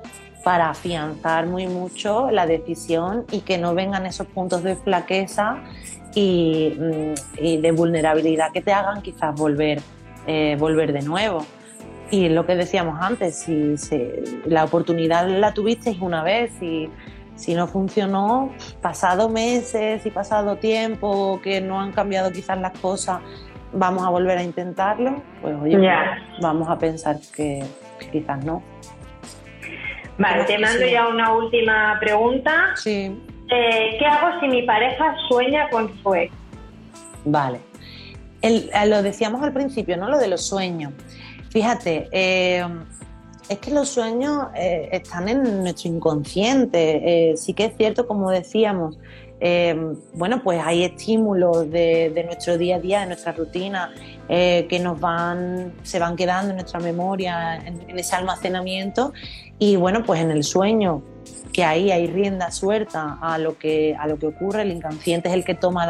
para 0.44 0.72
afianzar 0.72 1.46
muy 1.46 1.68
mucho 1.68 2.32
la 2.32 2.48
decisión 2.48 3.24
y 3.32 3.42
que 3.42 3.60
no 3.60 3.76
vengan 3.76 4.08
esos 4.08 4.26
puntos 4.26 4.64
de 4.64 4.78
flaqueza 4.78 5.62
y, 6.16 6.76
mm, 6.76 7.62
de 7.62 7.72
vulnerabilidad 7.72 8.52
que 8.52 8.62
te 8.62 8.74
hagan 8.74 9.04
quizás 9.04 9.36
volver, 9.36 9.80
eh, 10.26 10.58
volver 10.60 10.92
de 10.92 11.04
nuevo. 11.04 11.46
Y 12.10 12.30
lo 12.30 12.48
que 12.48 12.56
decíamos 12.56 12.98
antes, 13.00 13.36
si 13.36 13.76
la 14.46 14.64
oportunidad 14.64 15.28
la 15.28 15.54
tuviste 15.54 15.96
una 16.02 16.24
vez 16.24 16.52
y 16.56 16.58
si 16.58 16.90
no 17.56 17.68
funcionó, 17.68 18.52
pasado 18.82 19.30
meses 19.30 20.06
y 20.06 20.12
pasado 20.12 20.58
tiempo, 20.58 21.40
que 21.44 21.62
no 21.62 21.80
han 21.80 21.92
cambiado 21.92 22.32
quizás 22.32 22.60
las 22.60 22.78
cosas, 22.80 23.20
vamos 23.74 24.04
a 24.04 24.10
volver 24.10 24.38
a 24.38 24.44
intentarlo, 24.44 25.22
pues 25.42 25.56
oye, 25.62 25.78
vamos 26.42 26.70
a 26.70 26.78
pensar 26.78 27.18
que, 27.36 27.64
quizás 28.12 28.44
no. 28.46 28.64
Vale, 30.18 30.44
te 30.46 30.58
mando 30.60 30.86
ya 30.86 31.08
una 31.08 31.34
última 31.34 31.98
pregunta. 32.00 32.76
Sí. 32.76 33.20
Eh, 33.50 33.96
¿Qué 34.00 34.06
hago 34.06 34.40
si 34.40 34.48
mi 34.48 34.62
pareja 34.64 35.16
sueña 35.28 35.70
con 35.70 35.92
su 36.02 36.14
ex? 36.14 36.34
Vale. 37.26 37.60
Eh, 38.42 38.70
lo 38.88 39.02
decíamos 39.02 39.42
al 39.42 39.54
principio, 39.54 39.98
¿no? 39.98 40.10
Lo 40.10 40.20
de 40.20 40.28
los 40.28 40.46
sueños. 40.46 40.94
Fíjate, 41.50 42.10
eh, 42.12 42.66
es 43.50 43.60
que 43.60 43.72
los 43.72 43.90
sueños 43.90 44.48
eh, 44.56 44.90
están 44.92 45.30
en 45.30 45.64
nuestro 45.64 45.90
inconsciente. 45.90 47.32
Eh, 47.32 47.38
sí 47.38 47.54
que 47.54 47.66
es 47.66 47.78
cierto, 47.78 48.08
como 48.08 48.32
decíamos, 48.32 48.98
eh, 49.40 49.76
bueno, 50.14 50.42
pues 50.42 50.62
hay 50.64 50.84
estímulos 50.84 51.70
de, 51.70 52.24
nuestro 52.26 52.58
día 52.58 52.78
a 52.78 52.80
día, 52.80 53.02
de 53.02 53.08
nuestra 53.08 53.34
rutina, 53.34 53.94
que 54.28 54.80
nos 54.82 55.00
van, 55.00 55.74
se 55.84 56.00
van 56.00 56.16
quedando 56.16 56.52
en 56.52 56.56
nuestra 56.56 56.80
memoria, 56.80 57.58
en, 57.58 58.00
ese 58.00 58.16
almacenamiento. 58.16 59.12
Y 59.60 59.76
bueno, 59.76 60.04
pues 60.04 60.22
en 60.22 60.32
el 60.32 60.44
sueño 60.44 61.04
que 61.52 61.64
ahí 61.64 61.92
hay 61.92 62.08
rienda 62.08 62.50
suelta 62.52 63.20
a 63.22 63.38
lo 63.38 63.58
que, 63.58 63.96
a 64.00 64.08
lo 64.08 64.18
que 64.18 64.28
ocurre, 64.28 64.64
el 64.64 64.72
inconsciente 64.72 65.30
es 65.30 65.36
el 65.36 65.44
que 65.44 65.54
toma 65.54 65.86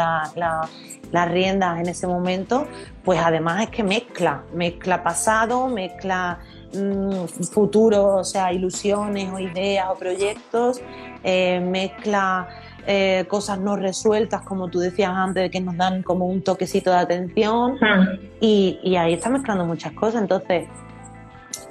las 1.11 1.31
riendas 1.31 1.79
en 1.79 1.87
ese 1.87 2.05
momento, 2.05 2.67
pues 3.05 3.19
además 3.23 3.63
es 3.63 3.69
que 3.69 3.83
mezcla, 3.83 4.43
mezcla 4.53 5.03
pasado, 5.03 5.67
mezcla 5.67 6.39
mm, 6.73 7.43
futuro, 7.51 8.15
o 8.15 8.23
sea, 8.23 8.51
ilusiones 8.51 9.31
o 9.31 9.39
ideas 9.39 9.87
o 9.91 9.95
proyectos, 9.95 10.81
eh, 11.23 11.59
mezcla 11.59 12.47
eh, 12.85 13.25
cosas 13.29 13.59
no 13.59 13.75
resueltas, 13.77 14.41
como 14.41 14.67
tú 14.69 14.79
decías 14.79 15.11
antes, 15.11 15.49
que 15.49 15.61
nos 15.61 15.77
dan 15.77 16.03
como 16.03 16.25
un 16.25 16.41
toquecito 16.43 16.91
de 16.91 16.97
atención, 16.97 17.75
hmm. 17.75 18.19
y, 18.41 18.79
y 18.83 18.95
ahí 18.97 19.13
está 19.13 19.29
mezclando 19.29 19.65
muchas 19.65 19.93
cosas, 19.93 20.21
entonces 20.21 20.67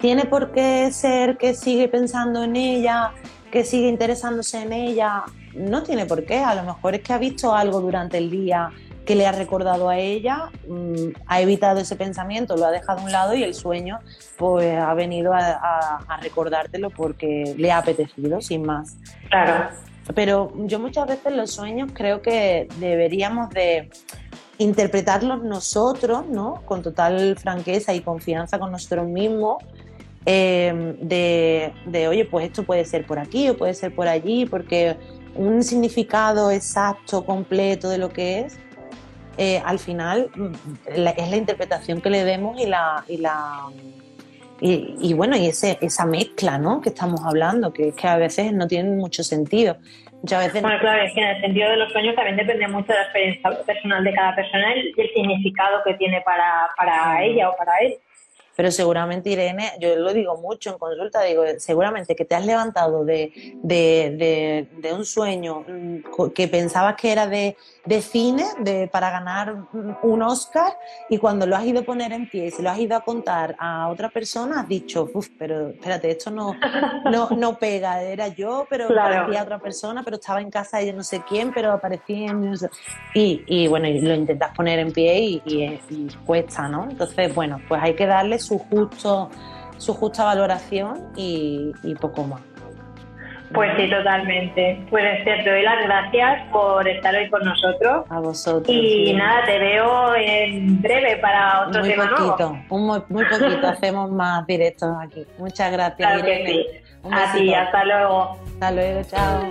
tiene 0.01 0.25
por 0.25 0.53
qué 0.53 0.91
ser 0.91 1.37
que 1.37 1.55
sigue 1.55 1.89
pensando 1.89 2.43
en 2.43 2.57
ella, 2.57 3.13
que 3.53 3.65
sigue 3.65 3.89
interesándose 3.89 4.63
en 4.63 4.73
ella. 4.73 5.23
No 5.55 5.83
tiene 5.83 6.07
por 6.07 6.25
qué, 6.25 6.39
a 6.39 6.55
lo 6.55 6.65
mejor 6.65 6.95
es 6.95 7.03
que 7.03 7.13
ha 7.13 7.19
visto 7.19 7.55
algo 7.55 7.81
durante 7.81 8.19
el 8.19 8.31
día 8.31 8.71
que 9.05 9.15
le 9.15 9.27
ha 9.27 9.33
recordado 9.33 9.89
a 9.89 9.99
ella, 9.99 10.51
mm, 10.69 11.09
ha 11.27 11.41
evitado 11.41 11.81
ese 11.81 11.97
pensamiento, 11.97 12.57
lo 12.57 12.67
ha 12.67 12.71
dejado 12.71 13.01
a 13.01 13.05
un 13.05 13.13
lado 13.13 13.35
y 13.35 13.43
el 13.43 13.55
sueño 13.55 13.99
pues 14.37 14.79
ha 14.79 14.95
venido 14.95 15.33
a, 15.35 16.19
recordártelo 16.21 16.91
porque 16.91 17.55
le 17.57 17.73
ha 17.73 17.79
apetecido, 17.79 18.41
sin 18.41 18.65
más. 18.65 18.97
Claro. 19.29 19.71
Pero 20.15 20.53
yo 20.67 20.79
muchas 20.79 21.07
veces 21.07 21.35
los 21.35 21.53
sueños 21.53 21.91
creo 21.93 22.23
que 22.23 22.69
deberíamos 22.79 23.51
de 23.51 23.91
interpretarlos 24.59 25.43
nosotros, 25.43 26.27
¿no? 26.27 26.63
Con 26.65 26.83
total 26.83 27.37
franqueza 27.37 27.95
y 27.95 28.01
confianza 28.01 28.59
con 28.59 28.71
nosotros 28.71 29.07
mismos 29.07 29.63
Em, 30.25 30.97
de, 31.01 31.73
oye, 32.09 32.25
pues 32.25 32.47
esto 32.47 32.63
puede 32.63 32.85
ser 32.85 33.07
por 33.07 33.19
aquí 33.19 33.49
o 33.49 33.57
puede 33.57 33.75
ser 33.75 33.95
por 33.95 34.07
allí, 34.07 34.47
porque 34.47 34.97
un 35.35 35.63
significado 35.65 36.51
exacto, 36.51 37.25
completo 37.25 37.89
de 37.89 37.99
lo 37.99 38.11
que 38.11 38.41
es, 38.41 38.59
eh, 39.39 39.63
al 39.65 39.79
final 39.79 40.31
mm, 40.35 40.53
es 40.87 41.31
la 41.31 41.37
interpretación 41.37 42.01
que 42.01 42.11
le 42.11 42.25
demos 42.25 42.61
y 42.61 42.67
la... 42.67 43.05
Y 43.09 43.19
la 43.19 43.69
y, 44.65 45.13
bueno, 45.15 45.37
y 45.37 45.49
ese, 45.49 45.77
esa 45.81 46.07
mezcla 46.07 46.57
¿no? 46.57 46.81
que 46.81 46.91
estamos 46.91 47.21
hablando, 47.27 47.73
que, 47.73 47.93
que 47.93 48.07
a 48.07 48.17
veces 48.17 48.53
no 48.53 48.69
tiene 48.69 48.91
mucho 48.91 49.25
sentido. 49.25 49.77
Muchas 50.23 50.47
veces... 50.47 50.63
Bueno, 50.63 50.79
claro, 50.79 51.03
es 51.03 51.13
que 51.15 51.21
en 51.21 51.29
el 51.31 51.41
sentido 51.41 51.69
de 51.69 51.77
los 51.79 51.91
sueños 51.91 52.15
también 52.15 52.37
depende 52.37 52.69
mucho 52.69 52.93
de 52.93 52.95
la 52.95 53.03
experiencia 53.03 53.65
personal 53.67 54.05
de 54.05 54.15
cada 54.15 54.37
persona 54.37 54.77
y 54.77 55.01
el 55.01 55.11
significado 55.13 55.83
que 55.85 55.95
tiene 55.95 56.21
para, 56.21 56.69
para 56.77 57.25
ella 57.25 57.51
o 57.51 57.57
para 57.57 57.73
él. 57.79 57.97
Pero 58.55 58.71
seguramente, 58.71 59.31
Irene, 59.31 59.73
yo 59.81 59.97
lo 59.97 60.13
digo 60.13 60.37
mucho 60.37 60.71
en 60.71 60.79
consulta, 60.79 61.23
digo, 61.23 61.43
seguramente 61.59 62.15
que 62.15 62.25
te 62.25 62.35
has 62.35 62.45
levantado 62.45 63.05
de, 63.05 63.33
de, 63.63 64.69
de, 64.71 64.93
un 64.93 65.05
sueño 65.05 65.65
mm, 65.67 66.33
que 66.35 66.49
pensabas 66.49 66.97
que 66.97 67.13
era 67.13 67.27
de, 67.27 67.57
cine, 68.01 68.45
de, 68.61 68.89
para 68.89 69.11
ganar 69.11 69.65
un 70.03 70.23
Oscar, 70.23 70.77
y 71.09 71.19
cuando 71.19 71.47
lo 71.47 71.57
has 71.57 71.65
ido 71.65 71.81
a 71.81 71.85
poner 71.85 72.13
en 72.13 72.29
pie 72.29 72.47
y 72.47 72.51
se 72.51 72.63
lo 72.63 72.71
has 72.71 72.79
ido 72.79 72.97
a 72.97 73.01
contar 73.01 73.57
a 73.59 73.89
otra 73.89 74.09
persona, 74.09 74.61
has 74.61 74.69
dicho, 74.69 75.11
uff, 75.13 75.29
pero 75.39 75.71
espérate, 75.71 76.11
esto 76.11 76.31
no, 76.31 76.55
no, 77.11 77.31
no 77.31 77.59
pega, 77.59 78.01
era 78.03 78.29
yo, 78.29 78.67
pero 78.71 78.89
parecía 78.89 79.43
otra 79.43 79.59
persona, 79.59 80.03
pero 80.05 80.17
estaba 80.17 80.41
en 80.41 80.51
casa 80.51 80.79
de 80.79 80.93
no 80.93 81.03
sé 81.03 81.23
quién, 81.29 81.53
pero 81.53 81.73
aparecía 81.73 82.31
en... 82.31 82.55
Y, 83.15 83.43
y 83.47 83.67
bueno, 83.67 83.89
lo 83.89 84.15
intentas 84.15 84.55
poner 84.55 84.79
en 84.79 84.93
pie 84.93 85.21
y, 85.21 85.43
y, 85.45 85.81
y 85.91 86.09
cuesta, 86.25 86.69
¿no? 86.69 86.89
Entonces, 86.89 87.35
bueno, 87.35 87.61
pues 87.69 87.83
hay 87.83 87.95
que 87.95 88.07
darle 88.07 88.39
su, 88.39 88.59
justo, 88.59 89.31
su 89.79 89.95
justa 89.95 90.25
valoración 90.25 91.13
y, 91.17 91.73
poco 92.01 92.25
más. 92.25 92.41
Pues 93.55 93.71
sí, 93.77 93.91
totalmente. 93.91 94.79
Pues 94.89 95.25
te 95.25 95.51
doy 95.51 95.63
las 95.63 95.85
gracias 95.85 96.49
por 96.51 96.89
estar 96.89 97.15
hoy 97.15 97.29
con 97.29 97.45
nosotros. 97.45 98.05
A 98.09 98.21
vosotros. 98.21 98.69
Y 98.69 99.13
nada, 99.15 99.45
te 99.45 99.59
veo 99.59 100.15
en 100.15 100.81
breve 100.81 101.17
para 101.19 101.67
otro 101.67 101.81
muy 101.81 101.91
tema 101.91 102.11
poquito, 102.11 102.59
muy, 102.71 103.03
muy, 103.09 103.25
poquito, 103.27 103.67
hacemos 103.69 104.11
más 104.11 104.47
directos 104.47 104.91
aquí. 105.01 105.27
Muchas 105.39 105.71
gracias, 105.73 106.19
Irene. 106.19 106.67
A 107.11 107.33
ti, 107.33 107.53
hasta 107.53 107.85
luego. 107.85 108.39
Hasta 108.55 108.71
luego, 108.71 109.03
chao. 109.05 109.51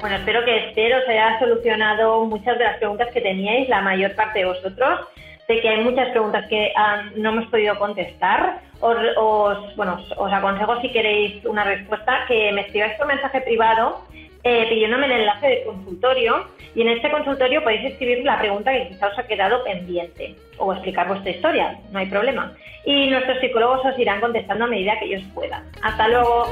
Bueno, 0.00 0.16
espero 0.16 0.44
que 0.44 0.68
este 0.68 0.94
os 0.94 1.08
haya 1.08 1.38
solucionado 1.38 2.24
muchas 2.26 2.58
de 2.58 2.64
las 2.64 2.76
preguntas 2.76 3.08
que 3.12 3.22
teníais, 3.22 3.68
la 3.70 3.80
mayor 3.80 4.14
parte 4.14 4.40
de 4.40 4.44
vosotros. 4.44 5.00
Sé 5.46 5.60
que 5.60 5.68
hay 5.68 5.82
muchas 5.82 6.10
preguntas 6.10 6.46
que 6.48 6.72
no 7.16 7.30
hemos 7.30 7.46
podido 7.46 7.78
contestar. 7.78 8.60
Os, 8.86 9.76
bueno, 9.76 9.98
os 10.16 10.32
aconsejo 10.32 10.78
si 10.82 10.90
queréis 10.90 11.42
una 11.46 11.64
respuesta 11.64 12.26
que 12.28 12.52
me 12.52 12.62
escribáis 12.62 12.92
por 12.98 13.06
mensaje 13.06 13.40
privado 13.40 14.04
eh, 14.46 14.66
pidiéndome 14.68 15.06
el 15.06 15.12
enlace 15.12 15.46
de 15.46 15.64
consultorio 15.64 16.46
y 16.74 16.82
en 16.82 16.88
este 16.88 17.10
consultorio 17.10 17.62
podéis 17.62 17.92
escribir 17.92 18.22
la 18.24 18.38
pregunta 18.38 18.72
que 18.72 18.88
quizá 18.88 19.06
os 19.06 19.18
ha 19.18 19.26
quedado 19.26 19.64
pendiente 19.64 20.36
o 20.58 20.70
explicar 20.74 21.08
vuestra 21.08 21.30
historia, 21.30 21.78
no 21.92 21.98
hay 21.98 22.06
problema. 22.06 22.52
Y 22.84 23.08
nuestros 23.08 23.40
psicólogos 23.40 23.86
os 23.86 23.98
irán 23.98 24.20
contestando 24.20 24.64
a 24.64 24.68
medida 24.68 24.98
que 24.98 25.06
ellos 25.06 25.22
puedan. 25.32 25.64
Hasta 25.80 26.08
luego. 26.08 26.46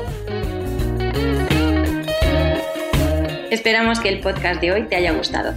Esperamos 3.51 4.01
que 4.01 4.09
el 4.09 4.21
podcast 4.21 4.63
de 4.63 4.73
hoy 4.73 4.83
te 4.85 4.97
haya 4.97 5.13
gustado. 5.13 5.53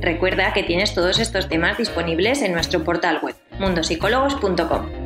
Recuerda 0.00 0.52
que 0.52 0.64
tienes 0.64 0.92
todos 0.92 1.20
estos 1.20 1.48
temas 1.48 1.78
disponibles 1.78 2.42
en 2.42 2.52
nuestro 2.52 2.82
portal 2.82 3.20
web 3.22 3.36
mundosicólogos.com. 3.60 5.05